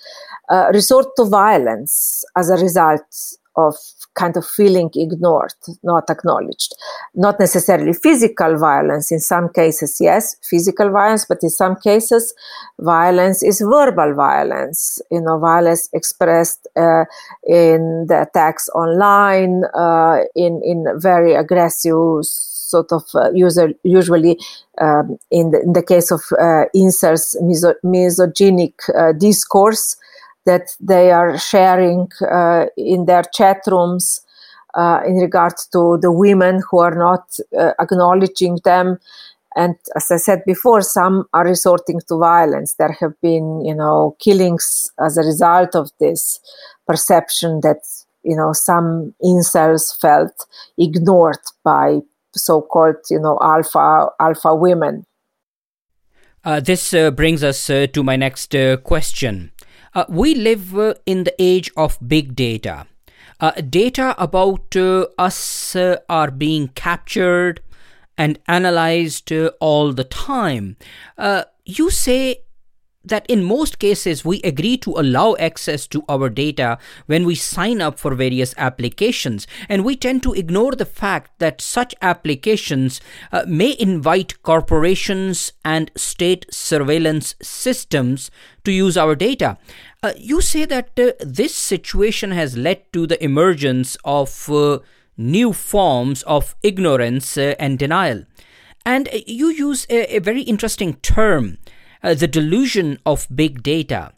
uh, 0.49 0.69
resort 0.73 1.07
to 1.15 1.25
violence 1.25 2.25
as 2.35 2.49
a 2.49 2.55
result 2.55 3.37
of 3.57 3.75
kind 4.13 4.37
of 4.37 4.45
feeling 4.45 4.89
ignored, 4.95 5.53
not 5.83 6.09
acknowledged. 6.09 6.75
Not 7.15 7.39
necessarily 7.39 7.93
physical 7.93 8.57
violence. 8.57 9.11
In 9.11 9.19
some 9.19 9.49
cases, 9.49 9.97
yes, 9.99 10.35
physical 10.43 10.91
violence, 10.91 11.25
but 11.27 11.39
in 11.41 11.49
some 11.49 11.75
cases, 11.75 12.33
violence 12.79 13.43
is 13.43 13.59
verbal 13.59 14.13
violence. 14.13 15.01
You 15.11 15.21
know, 15.21 15.39
violence 15.39 15.89
expressed 15.93 16.67
uh, 16.75 17.05
in 17.45 18.05
the 18.07 18.27
attacks 18.29 18.69
online, 18.69 19.63
uh, 19.73 20.19
in 20.35 20.61
in 20.63 20.85
very 20.99 21.33
aggressive 21.33 22.23
sort 22.67 22.91
of 22.91 23.03
uh, 23.15 23.31
user, 23.33 23.73
usually 23.83 24.37
um, 24.81 25.17
in, 25.31 25.51
the, 25.51 25.61
in 25.61 25.73
the 25.73 25.83
case 25.83 26.11
of 26.11 26.21
uh, 26.33 26.65
incels, 26.75 27.35
miso- 27.41 27.75
misogynic 27.83 28.73
uh, 28.97 29.13
discourse 29.13 29.95
that 30.47 30.75
they 30.79 31.11
are 31.11 31.37
sharing 31.37 32.09
uh, 32.31 32.65
in 32.75 33.05
their 33.05 33.23
chat 33.37 33.59
rooms 33.67 34.21
uh, 34.73 35.01
in 35.05 35.15
regards 35.15 35.67
to 35.67 35.97
the 36.01 36.11
women 36.11 36.61
who 36.69 36.79
are 36.79 36.95
not 36.95 37.25
uh, 37.59 37.73
acknowledging 37.79 38.59
them. 38.63 38.97
And 39.55 39.75
as 39.95 40.11
I 40.11 40.17
said 40.17 40.43
before, 40.45 40.81
some 40.81 41.25
are 41.33 41.45
resorting 41.45 41.99
to 42.07 42.17
violence. 42.17 42.75
There 42.75 42.95
have 42.99 43.19
been, 43.21 43.65
you 43.65 43.75
know, 43.75 44.15
killings 44.19 44.91
as 45.03 45.17
a 45.17 45.23
result 45.23 45.75
of 45.75 45.89
this 45.99 46.39
perception 46.85 47.61
that, 47.61 47.81
you 48.23 48.35
know, 48.35 48.53
some 48.53 49.15
incels 49.23 49.99
felt 49.99 50.45
ignored 50.77 51.43
by 51.63 51.99
so-called, 52.35 52.97
you 53.09 53.19
know, 53.19 53.39
alpha 53.41 54.09
alpha 54.19 54.55
women. 54.55 55.05
Uh, 56.43 56.59
this 56.59 56.93
uh, 56.93 57.09
brings 57.11 57.43
us 57.43 57.69
uh, 57.69 57.87
to 57.91 58.03
my 58.03 58.15
next 58.15 58.55
question. 58.83 59.51
Uh, 59.97 60.05
we 60.09 60.35
live 60.35 60.77
uh, 60.77 60.93
in 61.07 61.23
the 61.23 61.33
age 61.39 61.71
of 61.75 61.97
big 62.07 62.35
data. 62.35 62.85
Uh, 63.39 63.49
data 63.67 64.13
about 64.19 64.75
uh, 64.75 65.07
us 65.17 65.75
uh, 65.75 65.97
are 66.07 66.29
being 66.29 66.67
captured 66.75 67.61
and 68.15 68.37
analyzed 68.47 69.31
all 69.59 69.91
the 69.93 70.03
time. 70.03 70.77
you 71.65 71.89
say 71.89 72.43
that 73.07 73.25
in 73.27 73.43
most 73.43 73.79
cases 73.79 74.25
we 74.25 74.41
agree 74.41 74.77
to 74.77 74.91
allow 74.91 75.35
access 75.39 75.87
to 75.87 76.03
our 76.07 76.29
data 76.29 76.77
when 77.05 77.25
we 77.25 77.35
sign 77.35 77.81
up 77.81 77.99
for 77.99 78.15
various 78.15 78.53
applications, 78.57 79.47
and 79.69 79.83
we 79.83 79.95
tend 79.95 80.23
to 80.23 80.33
ignore 80.33 80.73
the 80.73 80.85
fact 80.85 81.31
that 81.39 81.61
such 81.61 81.95
applications 82.01 83.01
uh, 83.31 83.43
may 83.47 83.75
invite 83.79 84.41
corporations 84.43 85.53
and 85.63 85.91
state 85.95 86.45
surveillance 86.51 87.35
systems 87.41 88.31
to 88.63 88.71
use 88.71 88.97
our 88.97 89.15
data. 89.15 89.57
Uh, 90.03 90.13
you 90.17 90.41
say 90.41 90.65
that 90.65 90.91
uh, 90.99 91.11
this 91.19 91.55
situation 91.55 92.31
has 92.31 92.57
led 92.57 92.91
to 92.93 93.07
the 93.07 93.21
emergence 93.23 93.97
of 94.05 94.49
uh, 94.49 94.79
new 95.17 95.51
forms 95.51 96.21
of 96.23 96.55
ignorance 96.61 97.37
uh, 97.37 97.55
and 97.59 97.79
denial. 97.79 98.23
And 98.85 99.07
uh, 99.07 99.17
you 99.25 99.49
use 99.49 99.87
a, 99.89 100.17
a 100.17 100.19
very 100.19 100.41
interesting 100.41 100.95
term 100.95 101.57
uh, 102.03 102.13
the 102.13 102.27
delusion 102.27 102.99
of 103.05 103.27
big 103.33 103.63
data. 103.63 104.13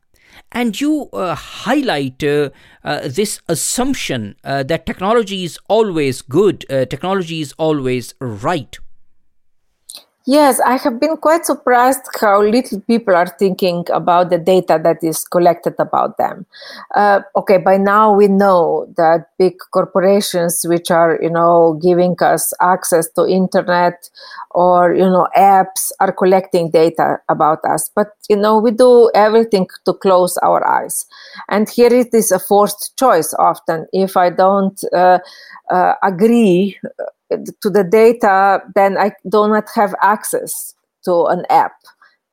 And 0.51 0.79
you 0.79 1.09
uh, 1.11 1.35
highlight 1.35 2.23
uh, 2.23 2.49
uh 2.83 3.07
this 3.07 3.41
assumption 3.47 4.35
uh, 4.43 4.63
that 4.63 4.85
technology 4.85 5.43
is 5.43 5.59
always 5.67 6.21
good, 6.21 6.65
technology 6.89 7.41
is 7.41 7.53
always 7.53 8.13
right. 8.19 8.77
Yes, 10.31 10.59
I 10.59 10.77
have 10.77 10.99
been 10.99 11.17
quite 11.17 11.43
surprised 11.47 12.01
how 12.21 12.43
little 12.43 12.79
people 12.81 13.15
are 13.15 13.25
thinking 13.39 13.83
about 13.91 14.29
the 14.29 14.37
data 14.37 14.79
that 14.83 15.03
is 15.03 15.25
collected 15.25 15.73
about 15.79 16.17
them. 16.19 16.45
Uh, 16.93 17.21
okay, 17.35 17.57
by 17.57 17.77
now 17.77 18.13
we 18.13 18.27
know 18.27 18.85
that 18.95 19.29
big 19.39 19.55
corporations, 19.73 20.63
which 20.67 20.91
are 20.91 21.17
you 21.19 21.31
know 21.31 21.79
giving 21.81 22.15
us 22.21 22.53
access 22.61 23.09
to 23.13 23.25
internet 23.25 24.07
or 24.51 24.93
you 24.93 25.09
know 25.09 25.27
apps, 25.35 25.91
are 25.99 26.11
collecting 26.11 26.69
data 26.69 27.17
about 27.27 27.65
us. 27.65 27.89
But 27.95 28.09
you 28.29 28.35
know 28.35 28.59
we 28.59 28.69
do 28.69 29.09
everything 29.15 29.65
to 29.85 29.93
close 29.93 30.37
our 30.43 30.63
eyes, 30.67 31.07
and 31.49 31.67
here 31.67 31.91
it 31.91 32.13
is 32.13 32.31
a 32.31 32.37
forced 32.37 32.95
choice. 32.99 33.33
Often, 33.39 33.87
if 33.93 34.15
I 34.15 34.29
don't 34.29 34.79
uh, 34.93 35.17
uh, 35.71 35.93
agree 36.03 36.77
to 37.29 37.69
the 37.69 37.83
data, 37.83 38.61
then 38.75 38.97
I 38.97 39.11
do 39.27 39.47
not 39.47 39.67
have 39.75 39.93
access 40.01 40.73
to 41.05 41.25
an 41.25 41.45
app. 41.49 41.73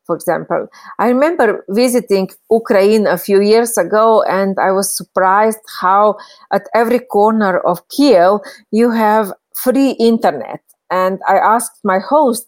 For 0.07 0.15
example, 0.15 0.69
I 1.01 1.09
remember 1.09 1.65
visiting 1.69 2.31
Ukraine 2.51 3.07
a 3.09 3.19
few 3.19 3.41
years 3.41 3.77
ago, 3.77 4.23
and 4.23 4.57
I 4.59 4.71
was 4.71 4.97
surprised 4.97 5.59
how 5.81 6.17
at 6.53 6.69
every 6.75 7.01
corner 7.01 7.59
of 7.59 7.87
Kiev 7.89 8.39
you 8.71 8.91
have 8.91 9.33
free 9.55 9.91
internet. 9.99 10.61
And 10.91 11.21
I 11.27 11.39
asked 11.39 11.81
my 11.83 11.99
host, 11.99 12.47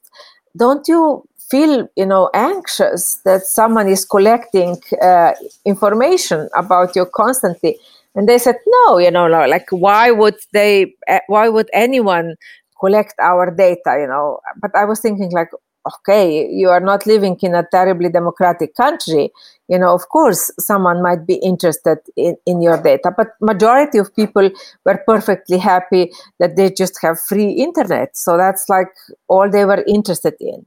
"Don't 0.57 0.87
you 0.87 1.25
feel, 1.51 1.89
you 1.97 2.07
know, 2.07 2.31
anxious 2.33 3.03
that 3.25 3.43
someone 3.59 3.89
is 3.89 4.05
collecting 4.05 4.81
uh, 5.03 5.33
information 5.65 6.49
about 6.55 6.95
you 6.95 7.07
constantly?" 7.07 7.73
And 8.19 8.29
they 8.29 8.39
said 8.39 8.57
no 8.67 8.99
you 8.99 9.11
know 9.11 9.27
like 9.27 9.69
why 9.71 10.11
would 10.11 10.39
they 10.53 10.95
eh, 11.07 11.21
why 11.29 11.49
would 11.49 11.71
anyone 11.73 12.35
collect 12.81 13.15
our 13.21 13.51
data 13.51 13.97
you 14.01 14.07
know? 14.07 14.41
But 14.61 14.73
i 14.75 14.85
was 14.85 15.01
thinking 15.01 15.31
like 15.31 15.51
okay 15.91 16.49
you 16.51 16.69
are 16.69 16.81
not 16.81 17.07
living 17.07 17.37
in 17.43 17.55
a 17.55 17.67
terribly 17.71 18.11
democratic 18.11 18.75
country. 18.75 19.31
You 19.69 19.79
know 19.79 19.95
of 19.95 20.09
course 20.09 20.51
someone 20.59 21.03
might 21.03 21.27
be 21.27 21.37
interested 21.37 21.99
in, 22.17 22.37
in 22.47 22.61
your 22.61 22.83
data. 22.83 23.13
But 23.17 23.29
majority 23.41 23.99
of 23.99 24.15
people 24.15 24.51
were 24.85 25.01
perfectly 25.07 25.59
happy 25.59 26.11
that 26.41 26.57
they 26.57 26.71
just 26.71 26.99
have 27.03 27.21
free 27.21 27.51
internet. 27.51 28.17
So 28.17 28.37
that's 28.37 28.69
like 28.69 28.89
all 29.29 29.49
they 29.51 29.65
were 29.65 29.85
interested 29.87 30.35
in. 30.41 30.67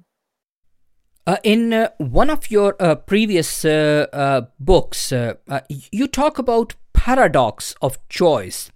Uh, 1.27 1.37
in 1.43 1.71
uh, 1.71 1.89
one 1.99 2.31
of 2.31 2.49
your 2.49 2.75
uh, 2.79 2.95
previous 2.95 3.63
uh, 3.63 4.07
uh, 4.11 4.41
books, 4.59 5.11
uh, 5.11 5.35
you 5.69 6.07
talk 6.07 6.39
about 6.39 6.73
paradox 7.05 7.73
of 7.81 7.97
choice. 8.09 8.71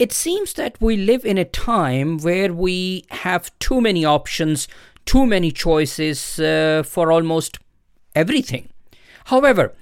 It 0.00 0.12
seems 0.12 0.54
that 0.54 0.76
we 0.80 0.96
live 0.96 1.24
in 1.24 1.38
a 1.38 1.44
time 1.44 2.18
where 2.18 2.52
we 2.52 3.04
have 3.10 3.56
too 3.60 3.80
many 3.80 4.04
options, 4.04 4.66
too 5.06 5.24
many 5.24 5.52
choices 5.52 6.40
uh, 6.40 6.82
for 6.84 7.12
almost 7.12 7.58
everything. 8.16 8.70
However, 9.26 9.72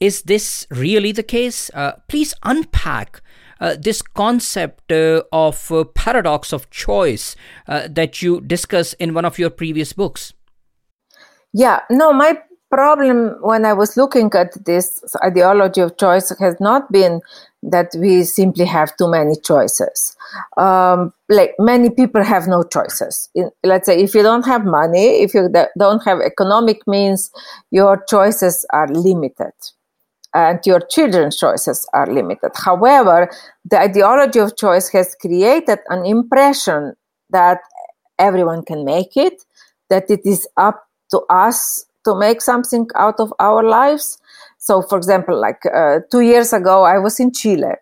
is 0.00 0.22
this 0.22 0.66
really 0.70 1.12
the 1.12 1.22
case? 1.22 1.70
Uh, 1.74 1.92
please 2.08 2.32
unpack 2.42 3.20
uh, 3.60 3.76
this 3.78 4.00
concept 4.00 4.90
uh, 4.90 5.24
of 5.30 5.70
uh, 5.70 5.84
paradox 5.84 6.54
of 6.54 6.70
choice 6.70 7.36
uh, 7.68 7.86
that 7.90 8.22
you 8.22 8.40
discuss 8.40 8.94
in 8.94 9.12
one 9.12 9.26
of 9.26 9.38
your 9.38 9.50
previous 9.50 9.92
books. 9.92 10.32
Yeah, 11.52 11.80
no, 11.90 12.14
my 12.14 12.38
problem 12.74 13.36
when 13.40 13.64
I 13.64 13.72
was 13.72 13.96
looking 13.96 14.30
at 14.34 14.52
this 14.64 14.86
ideology 15.22 15.80
of 15.80 15.96
choice 15.96 16.32
has 16.40 16.56
not 16.60 16.90
been 16.90 17.20
that 17.62 17.88
we 17.98 18.24
simply 18.24 18.64
have 18.64 18.96
too 18.96 19.08
many 19.08 19.36
choices. 19.36 20.16
Um, 20.56 21.12
like 21.28 21.54
many 21.58 21.90
people 21.90 22.22
have 22.22 22.46
no 22.48 22.62
choices. 22.64 23.30
In, 23.34 23.50
let's 23.62 23.86
say 23.86 24.02
if 24.02 24.14
you 24.14 24.22
don't 24.22 24.44
have 24.44 24.64
money, 24.64 25.22
if 25.22 25.34
you 25.34 25.48
don't 25.78 26.02
have 26.04 26.18
economic 26.20 26.86
means, 26.86 27.30
your 27.70 28.04
choices 28.08 28.66
are 28.72 28.88
limited 28.88 29.52
and 30.34 30.58
your 30.66 30.80
children's 30.80 31.36
choices 31.36 31.86
are 31.94 32.12
limited. 32.12 32.50
However, 32.56 33.30
the 33.64 33.78
ideology 33.78 34.40
of 34.40 34.56
choice 34.56 34.88
has 34.88 35.14
created 35.20 35.78
an 35.88 36.04
impression 36.04 36.94
that 37.30 37.60
everyone 38.18 38.64
can 38.64 38.84
make 38.84 39.16
it, 39.16 39.44
that 39.90 40.10
it 40.10 40.20
is 40.24 40.46
up 40.56 40.84
to 41.12 41.20
us 41.30 41.86
to 42.04 42.14
make 42.14 42.40
something 42.40 42.86
out 42.96 43.18
of 43.18 43.32
our 43.38 43.62
lives. 43.62 44.18
So, 44.58 44.82
for 44.82 44.96
example, 44.98 45.38
like 45.40 45.60
uh, 45.66 46.00
two 46.10 46.20
years 46.20 46.52
ago, 46.52 46.84
I 46.84 46.98
was 46.98 47.20
in 47.20 47.32
Chile, 47.32 47.74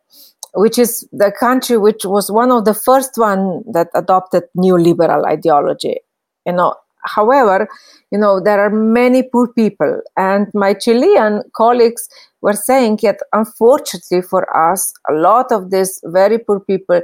which 0.55 0.79
is 0.79 1.07
the 1.13 1.33
country 1.39 1.79
which 1.79 2.05
was 2.05 2.31
one 2.31 2.51
of 2.51 2.65
the 2.65 2.75
first 2.75 3.13
one 3.17 3.63
that 3.73 3.89
adopted 3.95 4.45
neoliberal 4.57 5.25
ideology. 5.27 5.99
You 6.47 6.53
know, 6.53 6.75
however, 7.05 7.69
you 8.11 8.19
know 8.19 8.41
there 8.41 8.61
are 8.61 8.71
many 8.71 9.23
poor 9.23 9.49
people, 9.49 10.01
and 10.17 10.49
my 10.55 10.75
Chilean 10.75 11.43
colleagues 11.55 12.09
were 12.41 12.55
saying 12.55 12.99
that 13.03 13.21
unfortunately 13.33 14.23
for 14.23 14.45
us, 14.57 14.93
a 15.09 15.13
lot 15.13 15.53
of 15.53 15.71
these 15.71 16.01
very 16.05 16.39
poor 16.39 16.61
people 16.61 17.01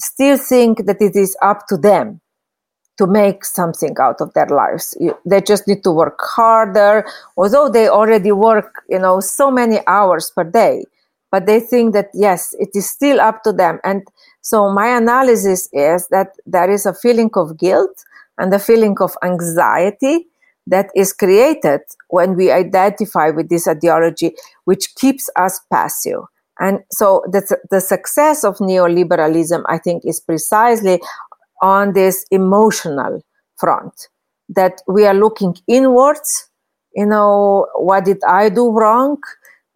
still 0.00 0.38
think 0.38 0.86
that 0.86 1.00
it 1.00 1.16
is 1.16 1.36
up 1.42 1.66
to 1.68 1.76
them 1.76 2.20
to 2.98 3.06
make 3.06 3.44
something 3.44 3.94
out 4.00 4.20
of 4.20 4.34
their 4.34 4.46
lives. 4.46 4.96
They 5.24 5.40
just 5.40 5.66
need 5.66 5.82
to 5.84 5.90
work 5.90 6.18
harder, 6.20 7.06
although 7.36 7.68
they 7.68 7.88
already 7.88 8.32
work, 8.32 8.82
you 8.88 8.98
know, 8.98 9.20
so 9.20 9.50
many 9.50 9.78
hours 9.86 10.32
per 10.34 10.44
day. 10.44 10.84
But 11.30 11.46
they 11.46 11.60
think 11.60 11.92
that 11.94 12.08
yes, 12.12 12.54
it 12.58 12.70
is 12.74 12.88
still 12.88 13.20
up 13.20 13.42
to 13.44 13.52
them. 13.52 13.78
And 13.84 14.02
so 14.40 14.72
my 14.72 14.96
analysis 14.96 15.68
is 15.72 16.08
that 16.08 16.28
there 16.46 16.70
is 16.70 16.86
a 16.86 16.94
feeling 16.94 17.30
of 17.34 17.58
guilt 17.58 18.04
and 18.38 18.52
a 18.52 18.58
feeling 18.58 18.96
of 19.00 19.16
anxiety 19.22 20.26
that 20.66 20.90
is 20.94 21.12
created 21.12 21.80
when 22.08 22.36
we 22.36 22.50
identify 22.50 23.30
with 23.30 23.48
this 23.48 23.66
ideology, 23.68 24.34
which 24.64 24.94
keeps 24.94 25.30
us 25.36 25.60
passive. 25.70 26.22
And 26.60 26.80
so 26.90 27.22
the, 27.26 27.56
the 27.70 27.80
success 27.80 28.44
of 28.44 28.56
neoliberalism, 28.56 29.62
I 29.68 29.78
think, 29.78 30.04
is 30.04 30.20
precisely 30.20 31.00
on 31.62 31.92
this 31.92 32.24
emotional 32.30 33.20
front 33.56 34.08
that 34.48 34.80
we 34.86 35.04
are 35.04 35.14
looking 35.14 35.54
inwards 35.66 36.48
you 36.94 37.06
know 37.06 37.66
what 37.76 38.04
did 38.04 38.18
i 38.26 38.48
do 38.48 38.70
wrong? 38.70 39.18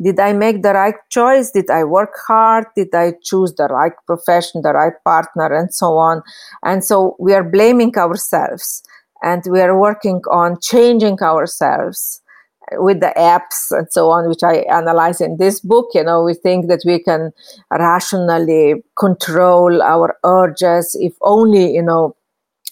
Did 0.02 0.18
i 0.18 0.32
make 0.32 0.62
the 0.62 0.72
right 0.72 0.96
choice? 1.10 1.52
Did 1.52 1.70
i 1.70 1.84
work 1.84 2.14
hard? 2.26 2.66
Did 2.74 2.94
i 2.94 3.12
choose 3.22 3.54
the 3.54 3.66
right 3.66 3.92
profession 4.06 4.62
the 4.62 4.72
right 4.72 4.94
partner 5.04 5.54
and 5.54 5.72
so 5.72 5.96
on? 5.96 6.22
And 6.64 6.84
so 6.84 7.14
we 7.20 7.34
are 7.34 7.44
blaming 7.44 7.96
ourselves 7.96 8.82
and 9.22 9.42
we 9.48 9.60
are 9.60 9.78
working 9.78 10.20
on 10.30 10.58
changing 10.60 11.20
ourselves 11.22 12.21
with 12.76 13.00
the 13.00 13.12
apps 13.16 13.70
and 13.76 13.86
so 13.90 14.10
on, 14.10 14.28
which 14.28 14.42
I 14.42 14.58
analyze 14.70 15.20
in 15.20 15.36
this 15.36 15.60
book, 15.60 15.88
you 15.94 16.04
know, 16.04 16.22
we 16.22 16.34
think 16.34 16.68
that 16.68 16.82
we 16.84 17.02
can 17.02 17.32
rationally 17.70 18.82
control 18.98 19.82
our 19.82 20.16
urges 20.24 20.96
if 21.00 21.14
only, 21.20 21.72
you 21.72 21.82
know, 21.82 22.16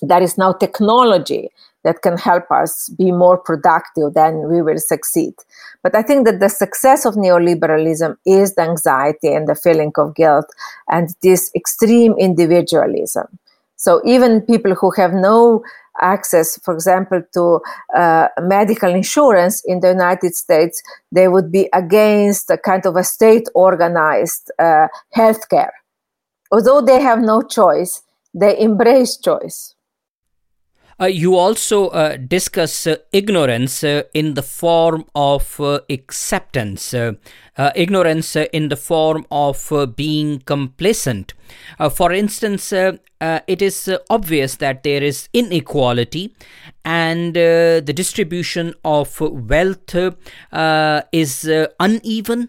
there 0.02 0.22
is 0.22 0.38
now 0.38 0.52
technology 0.52 1.50
that 1.84 2.02
can 2.02 2.16
help 2.18 2.50
us 2.50 2.90
be 2.98 3.10
more 3.10 3.38
productive, 3.38 4.12
then 4.14 4.48
we 4.48 4.60
will 4.60 4.78
succeed. 4.78 5.34
But 5.82 5.94
I 5.94 6.02
think 6.02 6.26
that 6.26 6.40
the 6.40 6.48
success 6.48 7.06
of 7.06 7.14
neoliberalism 7.14 8.16
is 8.26 8.54
the 8.54 8.62
anxiety 8.62 9.32
and 9.32 9.48
the 9.48 9.54
feeling 9.54 9.92
of 9.96 10.14
guilt 10.14 10.46
and 10.88 11.08
this 11.22 11.50
extreme 11.54 12.14
individualism. 12.18 13.38
So 13.76 14.02
even 14.04 14.42
people 14.42 14.74
who 14.74 14.90
have 14.90 15.14
no 15.14 15.62
access, 16.00 16.58
for 16.64 16.74
example, 16.74 17.22
to 17.34 17.60
uh, 17.96 18.28
medical 18.40 18.94
insurance 18.94 19.62
in 19.66 19.80
the 19.80 19.88
United 19.88 20.34
States, 20.34 20.82
they 21.12 21.28
would 21.28 21.50
be 21.50 21.68
against 21.72 22.50
a 22.50 22.58
kind 22.58 22.86
of 22.86 22.96
a 22.96 23.04
state 23.04 23.48
organized 23.54 24.50
uh, 24.58 24.88
healthcare. 25.16 25.70
Although 26.52 26.80
they 26.80 27.00
have 27.00 27.20
no 27.20 27.42
choice, 27.42 28.02
they 28.34 28.58
embrace 28.58 29.16
choice. 29.16 29.74
Uh, 31.00 31.06
you 31.06 31.34
also 31.34 31.88
uh, 31.88 32.18
discuss 32.18 32.86
uh, 32.86 32.96
ignorance 33.10 33.82
uh, 33.82 34.02
in 34.12 34.34
the 34.34 34.42
form 34.42 35.06
of 35.14 35.58
uh, 35.58 35.80
acceptance, 35.88 36.92
uh, 36.92 37.12
uh 37.56 37.70
ignorance 37.74 38.36
uh, 38.36 38.44
in 38.52 38.68
the 38.68 38.76
form 38.76 39.24
of 39.30 39.72
uh, 39.72 39.86
being 39.86 40.40
complacent. 40.40 41.32
for 41.90 42.12
instance, 42.12 42.72
it 42.72 43.62
is 43.62 43.90
obvious 44.08 44.56
that 44.56 44.82
there 44.82 45.02
is 45.02 45.28
inequality 45.32 46.34
and 46.84 47.34
the 47.34 47.92
distribution 47.94 48.74
of 48.84 49.20
wealth 49.20 49.94
is 51.12 51.50
uneven. 51.80 52.48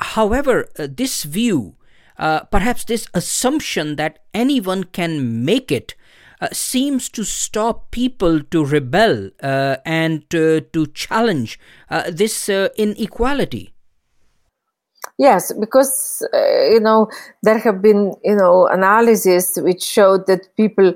however, 0.00 0.68
this 0.76 1.24
view, 1.24 1.74
perhaps 2.16 2.84
this 2.84 3.06
assumption 3.12 3.96
that 3.96 4.18
anyone 4.32 4.84
can 4.84 5.44
make 5.44 5.70
it 5.70 5.94
uh, 6.40 6.48
seems 6.52 7.08
to 7.08 7.24
stop 7.24 7.90
people 7.90 8.42
to 8.42 8.64
rebel 8.64 9.30
uh, 9.42 9.76
and 9.84 10.22
uh, 10.34 10.60
to 10.72 10.86
challenge 10.92 11.58
uh, 11.90 12.10
this 12.10 12.48
inequality. 12.76 13.72
Yes, 15.18 15.50
because 15.52 16.22
you 16.34 16.80
know 16.80 17.08
there 17.42 17.58
have 17.58 17.80
been 17.80 18.12
you 18.22 18.36
know 18.36 18.66
analyses 18.66 19.58
which 19.62 19.82
showed 19.82 20.26
that 20.26 20.54
people 20.56 20.92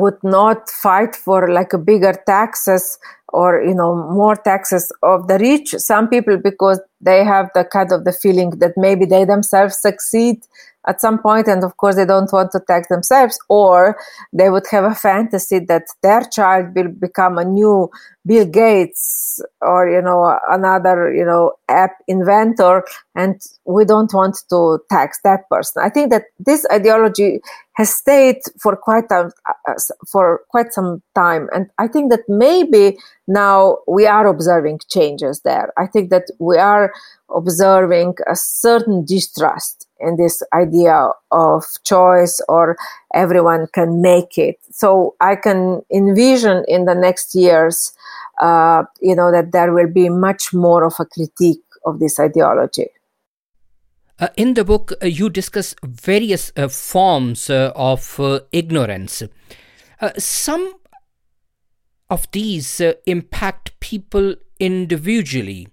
would 0.00 0.18
not 0.22 0.70
fight 0.70 1.14
for 1.14 1.52
like 1.52 1.74
a 1.74 1.78
bigger 1.78 2.14
taxes 2.26 2.98
or 3.34 3.62
you 3.62 3.74
know 3.74 3.94
more 4.10 4.36
taxes 4.36 4.90
of 5.02 5.28
the 5.28 5.38
rich. 5.38 5.74
Some 5.76 6.08
people 6.08 6.38
because 6.38 6.80
they 7.02 7.22
have 7.22 7.50
the 7.54 7.64
kind 7.64 7.92
of 7.92 8.04
the 8.04 8.12
feeling 8.12 8.50
that 8.60 8.74
maybe 8.78 9.04
they 9.04 9.26
themselves 9.26 9.78
succeed 9.78 10.38
at 10.86 11.00
some 11.00 11.18
point 11.18 11.48
and 11.48 11.64
of 11.64 11.76
course 11.76 11.96
they 11.96 12.04
don't 12.04 12.32
want 12.32 12.50
to 12.52 12.60
tax 12.60 12.88
themselves 12.88 13.38
or 13.48 13.96
they 14.32 14.50
would 14.50 14.66
have 14.70 14.84
a 14.84 14.94
fantasy 14.94 15.58
that 15.58 15.84
their 16.02 16.22
child 16.32 16.74
will 16.74 16.88
become 16.88 17.38
a 17.38 17.44
new 17.44 17.90
bill 18.26 18.46
gates 18.46 19.40
or 19.60 19.88
you 19.88 20.00
know 20.00 20.38
another 20.50 21.12
you 21.14 21.24
know 21.24 21.52
app 21.68 21.92
inventor 22.08 22.84
and 23.14 23.40
we 23.64 23.84
don't 23.84 24.12
want 24.12 24.36
to 24.48 24.78
tax 24.90 25.20
that 25.24 25.48
person. 25.50 25.82
I 25.82 25.88
think 25.88 26.10
that 26.10 26.24
this 26.38 26.66
ideology 26.72 27.40
has 27.74 27.94
stayed 27.94 28.38
for 28.60 28.76
quite 28.76 29.10
a, 29.10 29.30
uh, 29.48 29.74
for 30.10 30.42
quite 30.48 30.72
some 30.72 31.02
time 31.16 31.48
and 31.52 31.66
i 31.78 31.88
think 31.88 32.10
that 32.10 32.20
maybe 32.28 32.96
now 33.26 33.78
we 33.86 34.06
are 34.06 34.26
observing 34.26 34.80
changes 34.88 35.40
there. 35.40 35.72
I 35.78 35.86
think 35.86 36.10
that 36.10 36.24
we 36.38 36.58
are 36.58 36.92
observing 37.30 38.14
a 38.26 38.36
certain 38.36 39.04
distrust 39.04 39.86
in 40.00 40.16
this 40.16 40.42
idea 40.52 41.08
of 41.30 41.64
choice 41.84 42.40
or 42.48 42.76
everyone 43.14 43.66
can 43.72 44.02
make 44.02 44.36
it. 44.38 44.56
So 44.70 45.14
i 45.20 45.36
can 45.36 45.82
envision 45.92 46.64
in 46.68 46.84
the 46.84 46.94
next 46.94 47.34
years 47.34 47.92
uh, 48.40 48.82
you 49.00 49.14
know 49.14 49.30
that 49.30 49.52
there 49.52 49.72
will 49.72 49.90
be 49.90 50.08
much 50.08 50.52
more 50.52 50.84
of 50.84 50.94
a 50.98 51.04
critique 51.04 51.62
of 51.84 51.98
this 52.00 52.18
ideology. 52.18 52.88
Uh, 54.18 54.28
in 54.36 54.54
the 54.54 54.64
book, 54.64 54.92
uh, 55.02 55.06
you 55.06 55.28
discuss 55.28 55.74
various 55.82 56.52
uh, 56.56 56.68
forms 56.68 57.50
uh, 57.50 57.72
of 57.74 58.18
uh, 58.20 58.40
ignorance. 58.52 59.22
Some 60.18 60.74
of 62.10 62.30
these 62.32 62.80
impact 63.06 63.80
people 63.80 64.34
individually, 64.60 65.68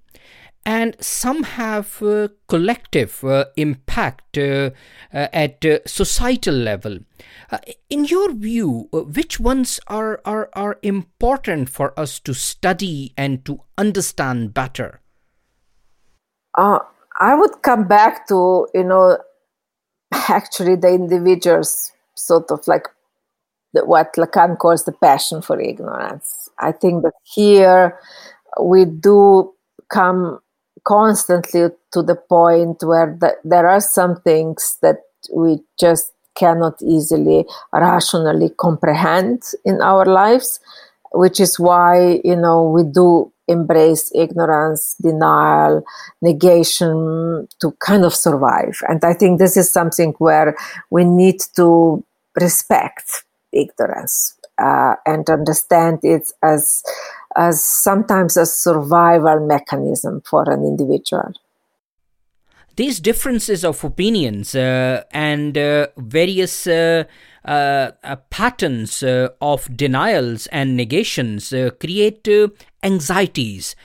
and 0.65 0.95
some 0.99 1.43
have 1.43 2.01
uh, 2.03 2.27
collective 2.47 3.23
uh, 3.23 3.45
impact 3.55 4.37
uh, 4.37 4.69
at 5.11 5.65
societal 5.85 6.55
level. 6.55 6.99
in 7.89 8.05
your 8.05 8.31
view, 8.33 8.87
which 8.91 9.39
ones 9.39 9.79
are, 9.87 10.21
are, 10.23 10.49
are 10.53 10.77
important 10.83 11.69
for 11.69 11.99
us 11.99 12.19
to 12.19 12.33
study 12.33 13.13
and 13.17 13.43
to 13.45 13.61
understand 13.77 14.53
better? 14.53 15.01
I 17.21 17.35
would 17.35 17.61
come 17.61 17.87
back 17.87 18.27
to, 18.27 18.67
you 18.73 18.83
know, 18.83 19.17
actually 20.11 20.75
the 20.75 20.89
individual's 20.89 21.91
sort 22.15 22.51
of 22.51 22.67
like 22.67 22.87
the, 23.73 23.85
what 23.85 24.13
Lacan 24.15 24.57
calls 24.57 24.85
the 24.85 24.91
passion 24.91 25.41
for 25.41 25.59
ignorance. 25.59 26.49
I 26.59 26.71
think 26.71 27.03
that 27.03 27.13
here 27.23 27.99
we 28.61 28.85
do 28.85 29.53
come 29.91 30.39
constantly 30.83 31.69
to 31.91 32.01
the 32.01 32.15
point 32.15 32.83
where 32.83 33.17
the, 33.19 33.35
there 33.43 33.67
are 33.67 33.81
some 33.81 34.15
things 34.21 34.77
that 34.81 34.97
we 35.33 35.59
just 35.79 36.13
cannot 36.35 36.81
easily 36.81 37.45
rationally 37.73 38.49
comprehend 38.57 39.43
in 39.65 39.81
our 39.81 40.05
lives 40.05 40.59
which 41.13 41.39
is 41.39 41.59
why 41.59 42.21
you 42.23 42.35
know 42.35 42.63
we 42.69 42.83
do 42.83 43.31
embrace 43.51 44.11
ignorance, 44.15 44.95
denial, 45.01 45.83
negation 46.21 47.47
to 47.59 47.71
kind 47.79 48.03
of 48.03 48.15
survive. 48.15 48.79
And 48.87 49.03
I 49.03 49.13
think 49.13 49.39
this 49.39 49.57
is 49.57 49.69
something 49.69 50.13
where 50.17 50.55
we 50.89 51.03
need 51.03 51.41
to 51.55 52.03
respect 52.39 53.23
ignorance 53.51 54.37
uh, 54.57 54.95
and 55.05 55.29
understand 55.29 55.99
it 56.03 56.31
as 56.41 56.81
as 57.35 57.63
sometimes 57.63 58.37
a 58.37 58.45
survival 58.45 59.45
mechanism 59.45 60.21
for 60.29 60.49
an 60.49 60.63
individual. 60.63 61.33
These 62.77 62.99
differences 62.99 63.65
of 63.65 63.83
opinions 63.83 64.55
uh, 64.55 65.03
and 65.11 65.57
uh, 65.57 65.87
various 65.97 66.65
uh, 66.65 67.03
uh, 67.43 67.91
uh, 68.03 68.15
patterns 68.29 69.03
uh, 69.03 69.29
of 69.41 69.75
denials 69.75 70.47
and 70.47 70.77
negations 70.77 71.53
create 71.79 72.27
anxieties. 72.81 73.75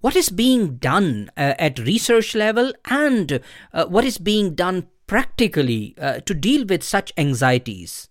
What 0.00 0.16
is 0.16 0.30
being 0.30 0.76
done 0.76 1.30
at 1.36 1.78
research 1.78 2.34
level 2.34 2.72
and 2.86 3.40
what 3.88 4.04
is 4.04 4.16
being 4.16 4.54
done 4.54 4.88
practically 5.06 5.94
to 6.24 6.32
deal 6.32 6.64
with 6.64 6.82
such 6.82 7.12
anxieties? 7.18 8.08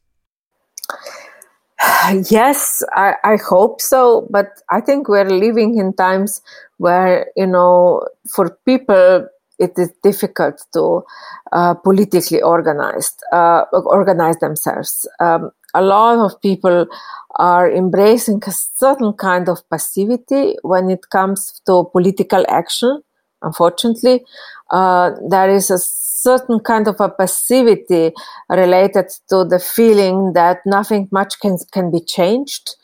Yes, 2.30 2.84
I, 2.94 3.16
I, 3.24 3.38
hope 3.38 3.82
so. 3.82 4.28
But 4.30 4.62
I 4.70 4.82
think 4.82 5.08
we're 5.08 5.30
living 5.30 5.78
in 5.78 5.94
times 5.94 6.42
where, 6.78 7.28
you 7.36 7.48
know, 7.48 8.06
for 8.30 8.58
people, 8.66 9.28
it 9.60 9.74
is 9.78 9.92
difficult 10.04 10.62
to 10.74 11.04
uh, 11.52 11.74
politically 11.74 12.42
organized 12.42 13.22
uh, 13.34 13.66
organize 13.74 14.38
themselves. 14.38 15.08
Um, 15.20 15.52
a 15.74 15.82
lot 15.82 16.18
of 16.20 16.42
people 16.42 16.88
are 17.36 17.72
embracing 17.72 18.42
a 18.48 18.52
certain 18.52 19.14
kind 19.14 19.50
of 19.50 19.70
passivity 19.70 20.56
when 20.62 20.90
it 20.90 21.10
comes 21.10 21.62
to 21.66 21.90
political 21.92 22.46
action. 22.50 23.02
Unfortunately, 23.42 24.24
uh, 24.72 25.12
there 25.30 25.50
is 25.50 25.70
a 25.70 25.78
certain 26.22 26.60
kind 26.60 26.88
of 26.88 27.00
a 27.00 27.10
passivity 27.10 28.12
related 28.50 29.08
to 29.30 29.46
the 29.46 29.60
feeling 29.60 30.34
that 30.34 30.60
nothing 30.66 31.08
much 31.12 31.40
can 31.40 31.58
can 31.72 31.92
be 31.92 32.00
changed 32.00 32.76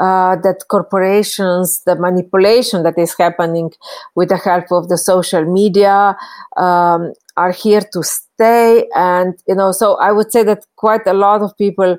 uh, 0.00 0.34
that 0.36 0.64
corporations, 0.68 1.82
the 1.84 1.94
manipulation 1.94 2.82
that 2.82 2.98
is 2.98 3.14
happening 3.18 3.70
with 4.14 4.30
the 4.30 4.36
help 4.38 4.64
of 4.72 4.88
the 4.88 4.96
social 4.96 5.44
media, 5.44 6.16
um, 6.56 7.12
are 7.36 7.52
here 7.52 7.82
to 7.92 8.02
stay. 8.02 8.88
And, 8.94 9.34
you 9.46 9.54
know, 9.54 9.72
so 9.72 9.96
I 9.96 10.10
would 10.10 10.32
say 10.32 10.42
that 10.44 10.64
quite 10.76 11.06
a 11.06 11.12
lot 11.12 11.42
of 11.42 11.56
people 11.58 11.98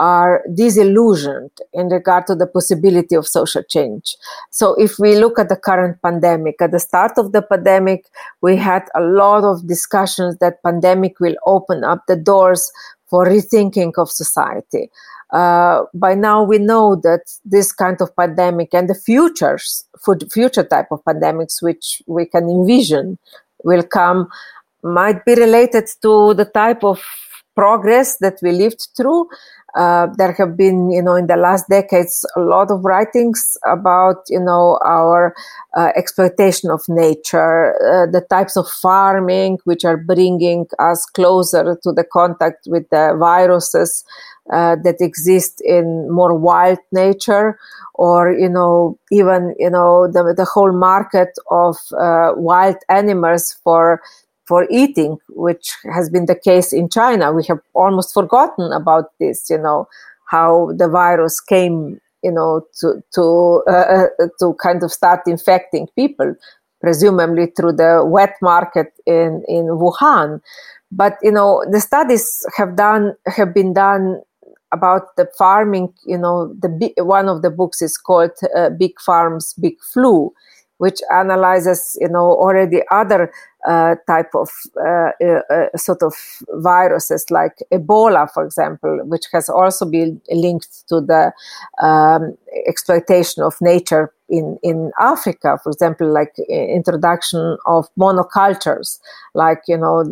are 0.00 0.42
disillusioned 0.54 1.50
in 1.74 1.88
regard 1.88 2.26
to 2.26 2.34
the 2.34 2.46
possibility 2.46 3.14
of 3.14 3.26
social 3.26 3.62
change. 3.62 4.16
So 4.50 4.74
if 4.76 4.98
we 4.98 5.16
look 5.16 5.38
at 5.38 5.50
the 5.50 5.56
current 5.56 6.00
pandemic, 6.00 6.62
at 6.62 6.72
the 6.72 6.80
start 6.80 7.18
of 7.18 7.32
the 7.32 7.42
pandemic, 7.42 8.06
we 8.40 8.56
had 8.56 8.84
a 8.94 9.02
lot 9.02 9.44
of 9.44 9.68
discussions 9.68 10.38
that 10.38 10.62
pandemic 10.62 11.20
will 11.20 11.36
open 11.44 11.84
up 11.84 12.06
the 12.08 12.16
doors 12.16 12.72
for 13.10 13.26
rethinking 13.26 13.92
of 13.98 14.10
society. 14.10 14.88
Uh, 15.34 15.82
by 15.92 16.14
now 16.14 16.42
we 16.42 16.56
know 16.58 16.96
that 16.96 17.20
this 17.44 17.70
kind 17.70 18.00
of 18.00 18.16
pandemic 18.16 18.72
and 18.72 18.88
the 18.88 18.94
futures 18.94 19.84
for 20.02 20.16
the 20.16 20.26
future 20.26 20.64
type 20.64 20.90
of 20.90 21.04
pandemics 21.04 21.62
which 21.62 22.02
we 22.06 22.24
can 22.24 22.48
envision 22.48 23.18
will 23.64 23.82
come 23.82 24.28
might 24.82 25.24
be 25.26 25.34
related 25.34 25.86
to 26.00 26.32
the 26.34 26.46
type 26.46 26.82
of 26.82 27.00
progress 27.54 28.16
that 28.18 28.38
we 28.42 28.52
lived 28.52 28.88
through 28.96 29.28
uh, 29.74 30.08
there 30.16 30.32
have 30.32 30.56
been, 30.56 30.90
you 30.90 31.02
know, 31.02 31.14
in 31.14 31.26
the 31.26 31.36
last 31.36 31.68
decades, 31.68 32.24
a 32.36 32.40
lot 32.40 32.70
of 32.70 32.84
writings 32.84 33.56
about, 33.66 34.16
you 34.28 34.40
know, 34.40 34.78
our 34.84 35.34
uh, 35.76 35.90
exploitation 35.96 36.70
of 36.70 36.80
nature, 36.88 37.74
uh, 37.82 38.10
the 38.10 38.24
types 38.30 38.56
of 38.56 38.68
farming 38.68 39.58
which 39.64 39.84
are 39.84 39.96
bringing 39.96 40.66
us 40.78 41.06
closer 41.06 41.78
to 41.82 41.92
the 41.92 42.04
contact 42.04 42.66
with 42.66 42.88
the 42.90 43.16
viruses 43.18 44.04
uh, 44.52 44.76
that 44.82 44.96
exist 45.00 45.60
in 45.64 46.10
more 46.10 46.34
wild 46.34 46.78
nature, 46.90 47.58
or 47.94 48.32
you 48.32 48.48
know, 48.48 48.98
even 49.12 49.54
you 49.58 49.70
know, 49.70 50.08
the 50.10 50.34
the 50.36 50.44
whole 50.44 50.72
market 50.72 51.28
of 51.50 51.76
uh, 51.98 52.32
wild 52.34 52.76
animals 52.88 53.56
for 53.62 54.00
for 54.50 54.66
eating, 54.68 55.16
which 55.28 55.70
has 55.94 56.10
been 56.10 56.26
the 56.26 56.34
case 56.34 56.72
in 56.72 56.88
China. 56.88 57.32
We 57.32 57.44
have 57.44 57.60
almost 57.72 58.12
forgotten 58.12 58.72
about 58.72 59.04
this, 59.20 59.48
you 59.48 59.58
know, 59.58 59.86
how 60.28 60.72
the 60.76 60.88
virus 60.88 61.40
came, 61.40 62.00
you 62.24 62.32
know, 62.32 62.66
to 62.80 63.00
to 63.14 63.62
uh, 63.68 64.08
uh, 64.18 64.26
to 64.40 64.54
kind 64.60 64.82
of 64.82 64.90
start 64.90 65.20
infecting 65.26 65.86
people, 65.94 66.34
presumably 66.80 67.46
through 67.56 67.74
the 67.74 68.02
wet 68.04 68.34
market 68.42 68.88
in 69.06 69.44
in 69.46 69.66
Wuhan. 69.82 70.40
But 70.90 71.14
you 71.22 71.30
know, 71.30 71.64
the 71.70 71.80
studies 71.80 72.44
have 72.56 72.74
done 72.74 73.14
have 73.28 73.54
been 73.54 73.72
done 73.72 74.20
about 74.72 75.14
the 75.16 75.28
farming. 75.38 75.94
You 76.04 76.18
know, 76.18 76.52
the 76.60 76.70
one 77.04 77.28
of 77.28 77.42
the 77.42 77.50
books 77.50 77.82
is 77.82 77.96
called 77.96 78.34
uh, 78.56 78.70
"Big 78.70 78.98
Farms, 79.00 79.54
Big 79.54 79.76
Flu." 79.92 80.32
which 80.80 81.00
analyzes 81.12 81.96
you 82.00 82.08
know 82.08 82.26
already 82.44 82.80
other 82.90 83.30
uh, 83.66 83.94
type 84.06 84.30
of 84.34 84.48
uh, 84.80 85.10
uh, 85.22 85.40
uh, 85.50 85.76
sort 85.76 86.02
of 86.02 86.14
viruses 86.62 87.24
like 87.30 87.58
Ebola, 87.72 88.30
for 88.32 88.44
example, 88.44 89.00
which 89.04 89.26
has 89.32 89.48
also 89.48 89.84
been 89.84 90.20
linked 90.30 90.88
to 90.88 91.00
the 91.00 91.32
um, 91.84 92.36
exploitation 92.66 93.42
of 93.42 93.54
nature 93.60 94.12
in, 94.30 94.58
in 94.62 94.92
Africa, 95.00 95.58
for 95.62 95.70
example, 95.70 96.10
like 96.12 96.34
introduction 96.48 97.58
of 97.66 97.88
monocultures, 97.98 98.98
like 99.34 99.62
you 99.68 99.76
know 99.76 100.04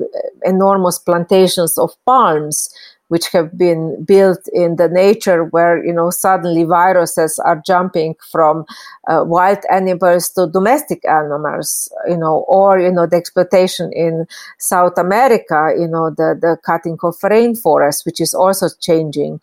enormous 0.45 0.99
plantations 0.99 1.79
of 1.79 1.93
palms, 2.05 2.69
which 3.09 3.29
have 3.33 3.57
been 3.57 4.03
built 4.05 4.39
in 4.53 4.77
the 4.77 4.89
nature 4.89 5.45
where 5.45 5.85
you 5.85 5.93
know 5.93 6.11
suddenly 6.11 6.65
viruses 6.65 7.39
are 7.41 7.61
jumping 7.67 8.15
from 8.31 8.65
uh, 9.09 9.25
wild 9.27 9.59
animals 9.71 10.31
to 10.31 10.47
domestic 10.47 11.05
animals 11.07 11.91
you 12.09 12.17
know 12.17 12.45
or 12.49 12.79
you 12.79 12.93
know 12.93 13.07
the 13.07 13.17
exploitation 13.17 13.91
in 13.93 14.27
south 14.59 14.97
america 14.99 15.75
you 15.79 15.89
know 15.89 16.11
the 16.11 16.39
the 16.41 16.57
cutting 16.65 16.99
of 17.03 17.15
rainforest 17.21 18.05
which 18.07 18.21
is 18.21 18.35
also 18.35 18.69
changing 18.81 19.41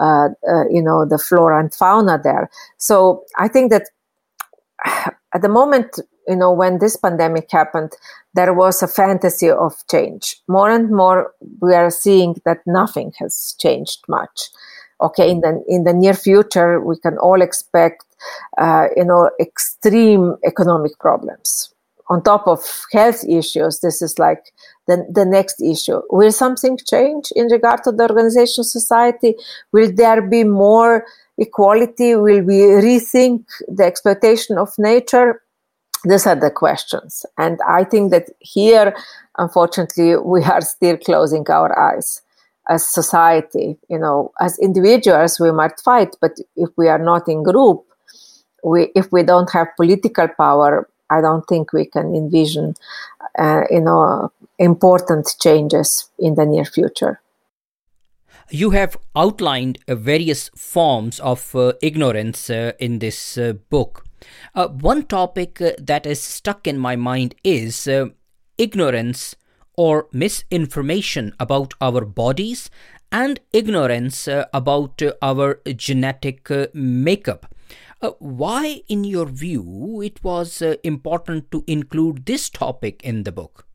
uh, 0.00 0.28
uh, 0.48 0.68
you 0.70 0.82
know 0.82 1.04
the 1.04 1.18
flora 1.18 1.60
and 1.60 1.74
fauna 1.74 2.20
there. 2.22 2.50
So 2.76 3.24
i 3.36 3.48
think 3.48 3.70
that 3.70 3.88
at 5.34 5.42
the 5.42 5.48
moment 5.48 5.98
you 6.28 6.36
know 6.36 6.52
when 6.52 6.78
this 6.78 6.96
pandemic 6.96 7.50
happened 7.50 7.92
there 8.34 8.52
was 8.54 8.82
a 8.82 8.88
fantasy 8.88 9.50
of 9.50 9.74
change. 9.90 10.36
More 10.46 10.70
and 10.70 10.90
more 10.90 11.32
we 11.60 11.74
are 11.74 11.90
seeing 11.90 12.36
that 12.44 12.60
nothing 12.66 13.12
has 13.18 13.56
changed 13.58 14.00
much. 14.08 14.50
Okay 15.00 15.30
in 15.30 15.40
the 15.40 15.64
in 15.68 15.84
the 15.84 15.92
near 15.92 16.14
future 16.14 16.80
we 16.80 16.98
can 16.98 17.16
all 17.18 17.40
expect 17.42 18.04
uh, 18.58 18.86
you 18.96 19.04
know 19.04 19.30
extreme 19.40 20.36
economic 20.44 20.98
problems. 20.98 21.72
On 22.10 22.22
top 22.22 22.46
of 22.46 22.60
health 22.92 23.24
issues 23.24 23.80
this 23.80 24.00
is 24.02 24.18
like 24.18 24.52
the, 24.86 25.06
the 25.10 25.24
next 25.24 25.60
issue. 25.60 26.00
Will 26.10 26.32
something 26.32 26.78
change 26.78 27.30
in 27.36 27.46
regard 27.46 27.84
to 27.84 27.92
the 27.92 28.08
organization 28.08 28.64
society? 28.64 29.34
Will 29.72 29.92
there 29.94 30.22
be 30.22 30.44
more 30.44 31.04
equality 31.38 32.14
will 32.14 32.42
we 32.42 32.60
rethink 32.86 33.44
the 33.68 33.84
exploitation 33.84 34.58
of 34.58 34.70
nature 34.78 35.40
these 36.04 36.26
are 36.26 36.36
the 36.36 36.50
questions. 36.50 37.26
And 37.36 37.58
I 37.66 37.84
think 37.84 38.10
that 38.12 38.30
here, 38.40 38.94
unfortunately, 39.36 40.16
we 40.16 40.42
are 40.44 40.60
still 40.60 40.96
closing 40.96 41.48
our 41.50 41.76
eyes 41.78 42.22
as 42.68 42.86
society. 42.86 43.78
You 43.88 43.98
know, 43.98 44.32
as 44.40 44.58
individuals, 44.58 45.40
we 45.40 45.50
might 45.50 45.80
fight, 45.80 46.16
but 46.20 46.38
if 46.56 46.68
we 46.76 46.88
are 46.88 46.98
not 46.98 47.28
in 47.28 47.42
group, 47.42 47.84
we 48.62 48.90
if 48.94 49.10
we 49.12 49.22
don't 49.22 49.50
have 49.50 49.68
political 49.76 50.28
power, 50.28 50.88
I 51.10 51.20
don't 51.20 51.46
think 51.48 51.72
we 51.72 51.86
can 51.86 52.14
envision, 52.14 52.74
uh, 53.38 53.62
you 53.70 53.80
know, 53.80 54.32
important 54.58 55.34
changes 55.40 56.10
in 56.18 56.34
the 56.34 56.44
near 56.44 56.64
future. 56.64 57.20
You 58.50 58.70
have 58.70 58.96
outlined 59.14 59.78
uh, 59.86 59.94
various 59.94 60.48
forms 60.56 61.20
of 61.20 61.54
uh, 61.54 61.74
ignorance 61.82 62.48
uh, 62.48 62.72
in 62.78 62.98
this 62.98 63.36
uh, 63.36 63.54
book. 63.68 64.04
Uh, 64.54 64.68
one 64.68 65.04
topic 65.04 65.60
uh, 65.60 65.72
that 65.78 66.06
is 66.06 66.20
stuck 66.20 66.66
in 66.66 66.78
my 66.78 66.96
mind 66.96 67.34
is 67.44 67.86
uh, 67.86 68.06
ignorance 68.56 69.36
or 69.76 70.08
misinformation 70.12 71.34
about 71.38 71.74
our 71.80 72.04
bodies 72.06 72.70
and 73.12 73.38
ignorance 73.52 74.26
uh, 74.26 74.46
about 74.54 75.02
uh, 75.02 75.12
our 75.20 75.60
genetic 75.76 76.50
uh, 76.50 76.66
makeup. 76.74 77.54
why, 78.20 78.82
in 78.88 79.02
your 79.04 79.26
view, 79.26 80.00
it 80.02 80.22
was 80.22 80.62
important 80.84 81.50
to 81.50 81.64
include 81.66 82.24
this 82.26 82.48
topic 82.48 83.02
in 83.02 83.24
the 83.24 83.32
book? 83.32 83.67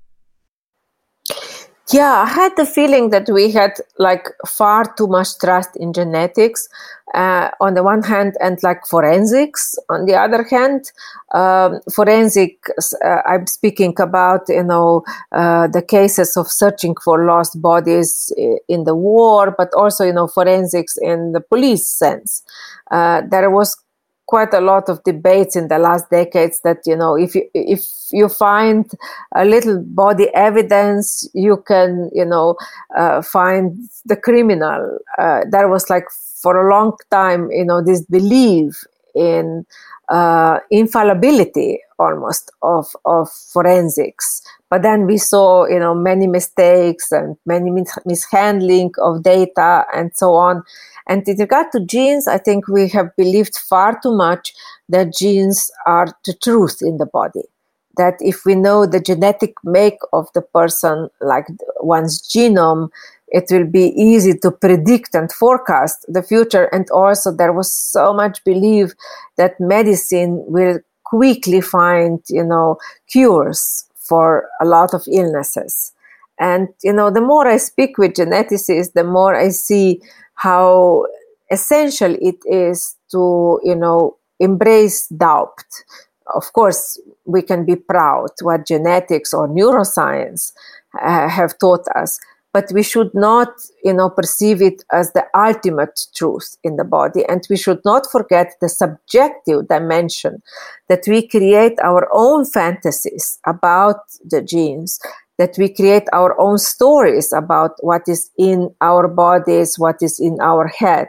Yeah, 1.92 2.24
I 2.24 2.26
had 2.28 2.56
the 2.56 2.66
feeling 2.66 3.10
that 3.10 3.28
we 3.30 3.52
had 3.52 3.74
like 4.00 4.30
far 4.48 4.86
too 4.96 5.08
much 5.08 5.38
trust 5.40 5.76
in 5.76 5.92
genetics 5.92 6.70
uh, 7.14 7.50
on 7.60 7.74
the 7.74 7.84
one 7.84 8.02
hand, 8.02 8.36
and 8.40 8.58
like 8.64 8.86
forensics 8.90 9.76
on 9.90 10.06
the 10.06 10.16
other 10.16 10.44
hand. 10.44 10.92
Um, 11.34 11.82
forensics, 11.94 12.94
uh, 13.04 13.22
I'm 13.26 13.48
speaking 13.48 13.94
about, 14.00 14.44
you 14.48 14.64
know, 14.64 15.04
uh, 15.34 15.68
the 15.68 15.82
cases 15.82 16.38
of 16.38 16.48
searching 16.48 16.96
for 17.04 17.26
lost 17.26 17.62
bodies 17.62 18.32
in 18.70 18.86
the 18.86 18.96
war, 18.96 19.54
but 19.56 19.70
also, 19.76 20.06
you 20.06 20.14
know, 20.14 20.28
forensics 20.28 20.96
in 20.98 21.34
the 21.34 21.42
police 21.42 21.86
sense. 21.86 22.44
Uh, 22.92 23.24
there 23.30 23.50
was 23.52 23.76
quite 24.34 24.54
a 24.56 24.62
lot 24.62 24.90
of 24.90 25.04
debates 25.04 25.56
in 25.56 25.68
the 25.68 25.78
last 25.78 26.10
decades 26.10 26.60
that 26.64 26.80
you 26.88 26.96
know 26.96 27.16
if 27.16 27.36
you 27.36 27.44
if 27.54 27.82
you 28.12 28.28
find 28.28 28.90
a 29.36 29.46
little 29.46 29.78
body 29.86 30.28
evidence 30.34 31.30
you 31.36 31.56
can 31.68 32.10
you 32.12 32.26
know 32.26 32.56
uh, 32.98 33.22
find 33.22 33.78
the 34.06 34.16
criminal. 34.16 34.98
Uh, 35.20 35.42
there 35.52 35.68
was 35.68 35.88
like 35.88 36.06
for 36.42 36.54
a 36.58 36.74
long 36.74 36.98
time 37.12 37.52
you 37.52 37.64
know 37.64 37.80
this 37.80 38.02
belief 38.06 38.84
in 39.16 39.66
uh, 40.10 40.60
infallibility 40.70 41.80
almost 42.00 42.52
of 42.62 42.88
of 43.06 43.30
forensics 43.32 44.42
but 44.70 44.82
then 44.82 45.06
we 45.06 45.18
saw 45.18 45.66
you 45.66 45.80
know 45.80 45.96
many 45.96 46.28
mistakes 46.28 47.12
and 47.12 47.38
many 47.46 47.70
mis- 47.70 47.98
mishandling 48.06 48.92
of 49.02 49.24
data 49.24 49.86
and 49.94 50.12
so 50.16 50.34
on 50.34 50.64
and 51.08 51.28
in 51.28 51.38
regard 51.38 51.68
to 51.74 51.86
genes, 51.86 52.28
I 52.28 52.38
think 52.38 52.68
we 52.68 52.88
have 52.90 53.16
believed 53.18 53.58
far 53.58 54.00
too 54.02 54.16
much 54.16 54.54
that 54.90 55.14
genes 55.14 55.70
are 55.86 56.08
the 56.26 56.34
truth 56.34 56.78
in 56.82 56.98
the 56.98 57.06
body. 57.06 57.44
That 57.98 58.16
if 58.20 58.46
we 58.46 58.56
know 58.56 58.86
the 58.86 59.00
genetic 59.00 59.54
make 59.64 60.00
of 60.14 60.28
the 60.34 60.42
person, 60.42 61.10
like 61.22 61.46
one's 61.80 62.22
genome, 62.22 62.90
it 63.34 63.46
will 63.52 63.66
be 63.66 63.88
easy 63.98 64.34
to 64.40 64.52
predict 64.52 65.14
and 65.14 65.32
forecast 65.32 66.06
the 66.08 66.24
future. 66.24 66.66
And 66.66 66.90
also, 66.92 67.32
there 67.32 67.52
was 67.52 67.70
so 67.72 68.14
much 68.14 68.42
belief 68.46 68.94
that 69.36 69.60
medicine 69.60 70.44
will 70.48 70.80
quickly 71.04 71.60
find, 71.60 72.20
you 72.30 72.46
know, 72.46 72.78
cures 73.10 73.86
for 73.98 74.48
a 74.62 74.66
lot 74.66 74.94
of 74.94 75.04
illnesses. 75.12 75.92
And, 76.40 76.70
you 76.84 76.94
know, 76.94 77.12
the 77.12 77.22
more 77.22 77.48
I 77.48 77.58
speak 77.58 77.98
with 77.98 78.14
geneticists, 78.14 78.94
the 78.94 79.04
more 79.04 79.36
I 79.36 79.50
see 79.50 80.02
how 80.36 81.06
essential 81.54 82.16
it 82.20 82.40
is 82.46 82.96
to 83.12 83.60
you 83.64 83.76
know 83.76 84.18
embrace 84.40 85.08
doubt 85.08 85.64
of 86.34 86.52
course 86.54 87.00
we 87.26 87.42
can 87.42 87.66
be 87.66 87.76
proud 87.76 88.30
what 88.42 88.66
genetics 88.66 89.34
or 89.34 89.48
neuroscience 89.48 90.52
uh, 91.02 91.28
have 91.30 91.58
taught 91.60 91.88
us 91.96 92.20
but 92.54 92.72
we 92.74 92.84
should 92.84 93.12
not 93.14 93.50
you 93.84 93.94
know 93.94 94.10
perceive 94.10 94.62
it 94.62 94.84
as 94.92 95.12
the 95.14 95.26
ultimate 95.36 96.00
truth 96.16 96.56
in 96.64 96.76
the 96.78 96.84
body 96.84 97.26
and 97.28 97.46
we 97.50 97.58
should 97.58 97.82
not 97.84 98.10
forget 98.12 98.54
the 98.62 98.70
subjective 98.70 99.68
dimension 99.68 100.42
that 100.88 101.04
we 101.08 101.28
create 101.28 101.78
our 101.84 102.08
own 102.14 102.46
fantasies 102.46 103.40
about 103.46 103.98
the 104.24 104.42
genes 104.42 105.00
that 105.38 105.56
we 105.58 105.74
create 105.74 106.08
our 106.14 106.40
own 106.40 106.58
stories 106.58 107.34
about 107.34 107.72
what 107.82 108.04
is 108.08 108.30
in 108.38 108.74
our 108.82 109.08
bodies, 109.08 109.80
what 109.80 109.98
is 110.02 110.20
in 110.20 110.38
our 110.42 110.68
head. 110.68 111.08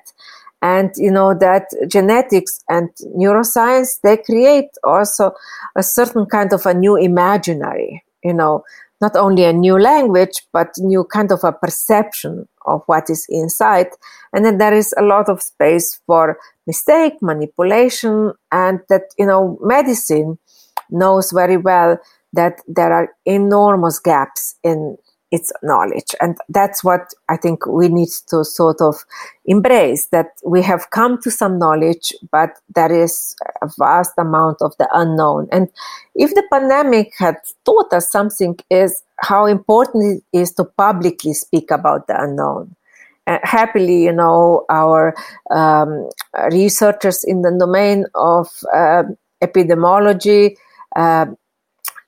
And 0.62 0.90
you 0.96 1.10
know 1.10 1.34
that 1.34 1.66
genetics 1.88 2.64
and 2.70 2.88
neuroscience 3.14 4.00
they 4.02 4.16
create 4.16 4.70
also 4.82 5.32
a 5.76 5.82
certain 5.82 6.24
kind 6.24 6.54
of 6.54 6.64
a 6.64 6.72
new 6.72 6.96
imaginary, 6.96 8.02
you 8.22 8.32
know, 8.32 8.64
not 9.04 9.16
only 9.16 9.44
a 9.44 9.52
new 9.52 9.78
language, 9.78 10.36
but 10.50 10.68
new 10.78 11.04
kind 11.04 11.30
of 11.30 11.40
a 11.44 11.52
perception 11.52 12.48
of 12.64 12.82
what 12.86 13.10
is 13.10 13.26
inside. 13.28 13.88
And 14.32 14.44
then 14.44 14.56
there 14.56 14.72
is 14.72 14.94
a 14.96 15.02
lot 15.02 15.28
of 15.28 15.42
space 15.42 16.00
for 16.06 16.38
mistake, 16.66 17.14
manipulation, 17.20 18.32
and 18.50 18.80
that, 18.88 19.02
you 19.18 19.26
know, 19.26 19.58
medicine 19.60 20.38
knows 20.88 21.32
very 21.32 21.58
well 21.58 21.98
that 22.32 22.54
there 22.66 22.92
are 22.92 23.08
enormous 23.26 23.98
gaps 23.98 24.56
in 24.64 24.96
its 25.30 25.52
knowledge. 25.62 26.14
And 26.20 26.36
that's 26.48 26.84
what 26.84 27.12
I 27.28 27.36
think 27.36 27.66
we 27.66 27.88
need 27.88 28.10
to 28.28 28.44
sort 28.44 28.80
of 28.80 28.94
embrace 29.46 30.06
that 30.12 30.26
we 30.44 30.62
have 30.62 30.90
come 30.90 31.20
to 31.22 31.30
some 31.30 31.58
knowledge, 31.58 32.12
but 32.30 32.50
there 32.74 32.92
is 32.92 33.34
a 33.62 33.68
vast 33.78 34.12
amount 34.18 34.58
of 34.60 34.76
the 34.78 34.88
unknown. 34.92 35.48
And 35.50 35.68
if 36.14 36.34
the 36.34 36.44
pandemic 36.52 37.12
had 37.18 37.36
taught 37.64 37.92
us 37.92 38.10
something, 38.12 38.56
is 38.70 39.02
how 39.18 39.46
important 39.46 40.22
it 40.32 40.38
is 40.38 40.52
to 40.52 40.64
publicly 40.64 41.34
speak 41.34 41.70
about 41.70 42.06
the 42.06 42.20
unknown. 42.20 42.76
uh, 43.26 43.38
happily, 43.42 44.04
you 44.04 44.12
know, 44.12 44.64
our 44.70 45.14
um, 45.50 46.08
researchers 46.52 47.24
in 47.24 47.42
the 47.42 47.56
domain 47.58 48.06
of 48.14 48.48
uh, 48.72 49.02
epidemiology 49.42 50.56
uh, 50.96 51.26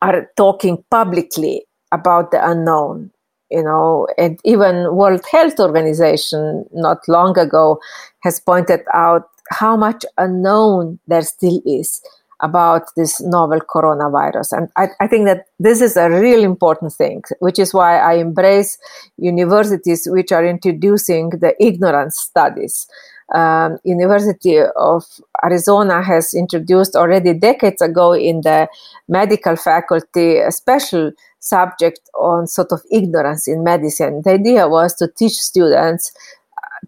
are 0.03 0.31
talking 0.37 0.83
publicly 0.91 1.65
about 1.93 2.31
the 2.31 2.49
unknown. 2.49 3.11
You 3.51 3.63
know, 3.63 4.09
and 4.19 4.41
even 4.45 4.97
World 4.97 5.23
Health 5.31 5.61
Organization 5.61 6.65
not 6.73 6.99
long 7.07 7.39
ago 7.39 7.79
has 8.25 8.41
pointed 8.41 8.81
out 8.93 9.29
how 9.51 9.77
much 9.77 10.05
unknown 10.19 10.99
there 11.07 11.23
still 11.23 11.61
is 11.65 12.03
about 12.41 12.83
this 12.97 13.21
novel 13.23 13.61
coronavirus. 13.61 14.53
And 14.53 14.69
I, 14.77 14.89
I, 15.01 15.07
think 15.07 15.27
that 15.27 15.47
this 15.59 15.81
is 15.81 15.97
a 15.97 16.11
real 16.11 16.43
important 16.43 16.93
thing, 16.93 17.23
which 17.39 17.59
is 17.59 17.73
why 17.73 17.99
I 17.99 18.15
embrace 18.15 18.77
universities 19.17 20.07
which 20.11 20.33
are 20.33 20.45
introducing 20.45 21.31
the 21.31 21.55
ignorance 21.61 22.19
studies. 22.19 22.87
Um, 23.35 23.79
University 23.85 24.59
of 24.77 25.05
Arizona 25.43 26.03
has 26.03 26.35
introduced 26.35 26.95
already 26.95 27.33
decades 27.33 27.83
ago 27.83 28.13
in 28.13 28.43
the 28.43 28.69
medical 29.09 29.57
faculty 29.57 30.39
a 30.39 30.53
special 30.53 31.13
subject 31.47 32.01
on 32.15 32.47
sort 32.47 32.73
of 32.73 32.81
ignorance 32.91 33.47
in 33.47 33.63
medicine. 33.63 34.23
The 34.25 34.33
idea 34.33 34.69
was 34.69 34.95
to 34.97 35.09
teach 35.09 35.35
students 35.35 36.13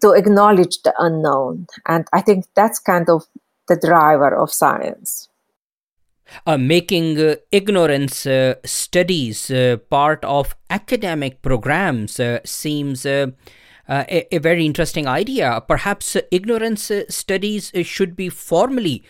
to 0.01 0.11
acknowledge 0.11 0.81
the 0.83 0.93
unknown. 0.99 1.67
And 1.87 2.05
I 2.13 2.21
think 2.21 2.45
that's 2.55 2.79
kind 2.79 3.09
of 3.09 3.23
the 3.67 3.77
driver 3.77 4.35
of 4.35 4.51
science. 4.51 5.29
Uh, 6.45 6.57
making 6.57 7.19
uh, 7.19 7.35
ignorance 7.51 8.25
uh, 8.25 8.53
studies 8.63 9.49
uh, 9.49 9.77
part 9.89 10.23
of 10.23 10.55
academic 10.69 11.41
programs 11.41 12.19
uh, 12.19 12.39
seems 12.45 13.03
uh, 13.03 13.27
a, 13.89 14.35
a, 14.35 14.37
very 14.37 14.63
interesting 14.63 15.07
idea. 15.07 15.59
Perhaps 15.67 16.15
ignorance 16.31 16.91
studies 17.09 17.71
should 17.81 18.15
be 18.15 18.29
formally 18.29 19.03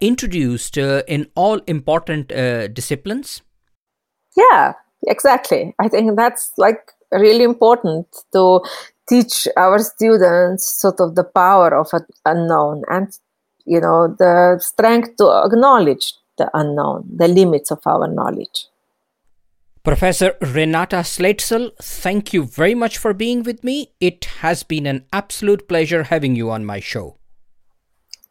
introduced 0.00 0.76
in 0.76 1.26
all 1.34 1.60
important 1.66 2.28
disciplines. 2.72 3.42
Yeah, 4.36 4.74
exactly. 5.06 5.74
I 5.78 5.88
think 5.88 6.16
that's 6.16 6.52
like 6.56 6.92
really 7.12 7.44
important 7.44 8.06
to 8.32 8.60
teach 9.08 9.48
our 9.56 9.78
students 9.80 10.64
sort 10.80 11.00
of 11.00 11.16
the 11.16 11.24
power 11.24 11.74
of 11.74 11.88
an 11.92 12.06
unknown 12.24 12.82
and 12.88 13.08
you 13.66 13.80
know 13.80 14.14
the 14.18 14.58
strength 14.60 15.16
to 15.16 15.26
acknowledge 15.44 16.14
the 16.38 16.48
unknown 16.54 17.04
the 17.16 17.28
limits 17.28 17.70
of 17.70 17.80
our 17.86 18.06
knowledge 18.06 18.66
Professor 19.82 20.34
Renata 20.42 20.96
Salecl, 20.96 21.70
thank 21.80 22.34
you 22.34 22.44
very 22.44 22.74
much 22.74 22.98
for 22.98 23.14
being 23.14 23.42
with 23.42 23.64
me. 23.64 23.92
It 23.98 24.26
has 24.40 24.62
been 24.62 24.84
an 24.84 25.06
absolute 25.10 25.66
pleasure 25.68 26.02
having 26.02 26.36
you 26.36 26.50
on 26.50 26.66
my 26.66 26.80
show. 26.80 27.16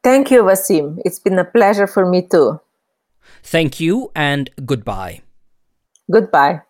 Thank 0.03 0.29
you, 0.29 0.43
Vasim. 0.43 0.99
It's 1.03 1.17
been 1.17 1.39
a 1.39 1.43
pleasure 1.43 1.87
for 1.87 2.05
me 2.05 2.21
too. 2.21 2.61
Thank 3.41 3.79
you 3.79 4.11
and 4.15 4.51
goodbye. 4.63 5.21
Goodbye. 6.11 6.68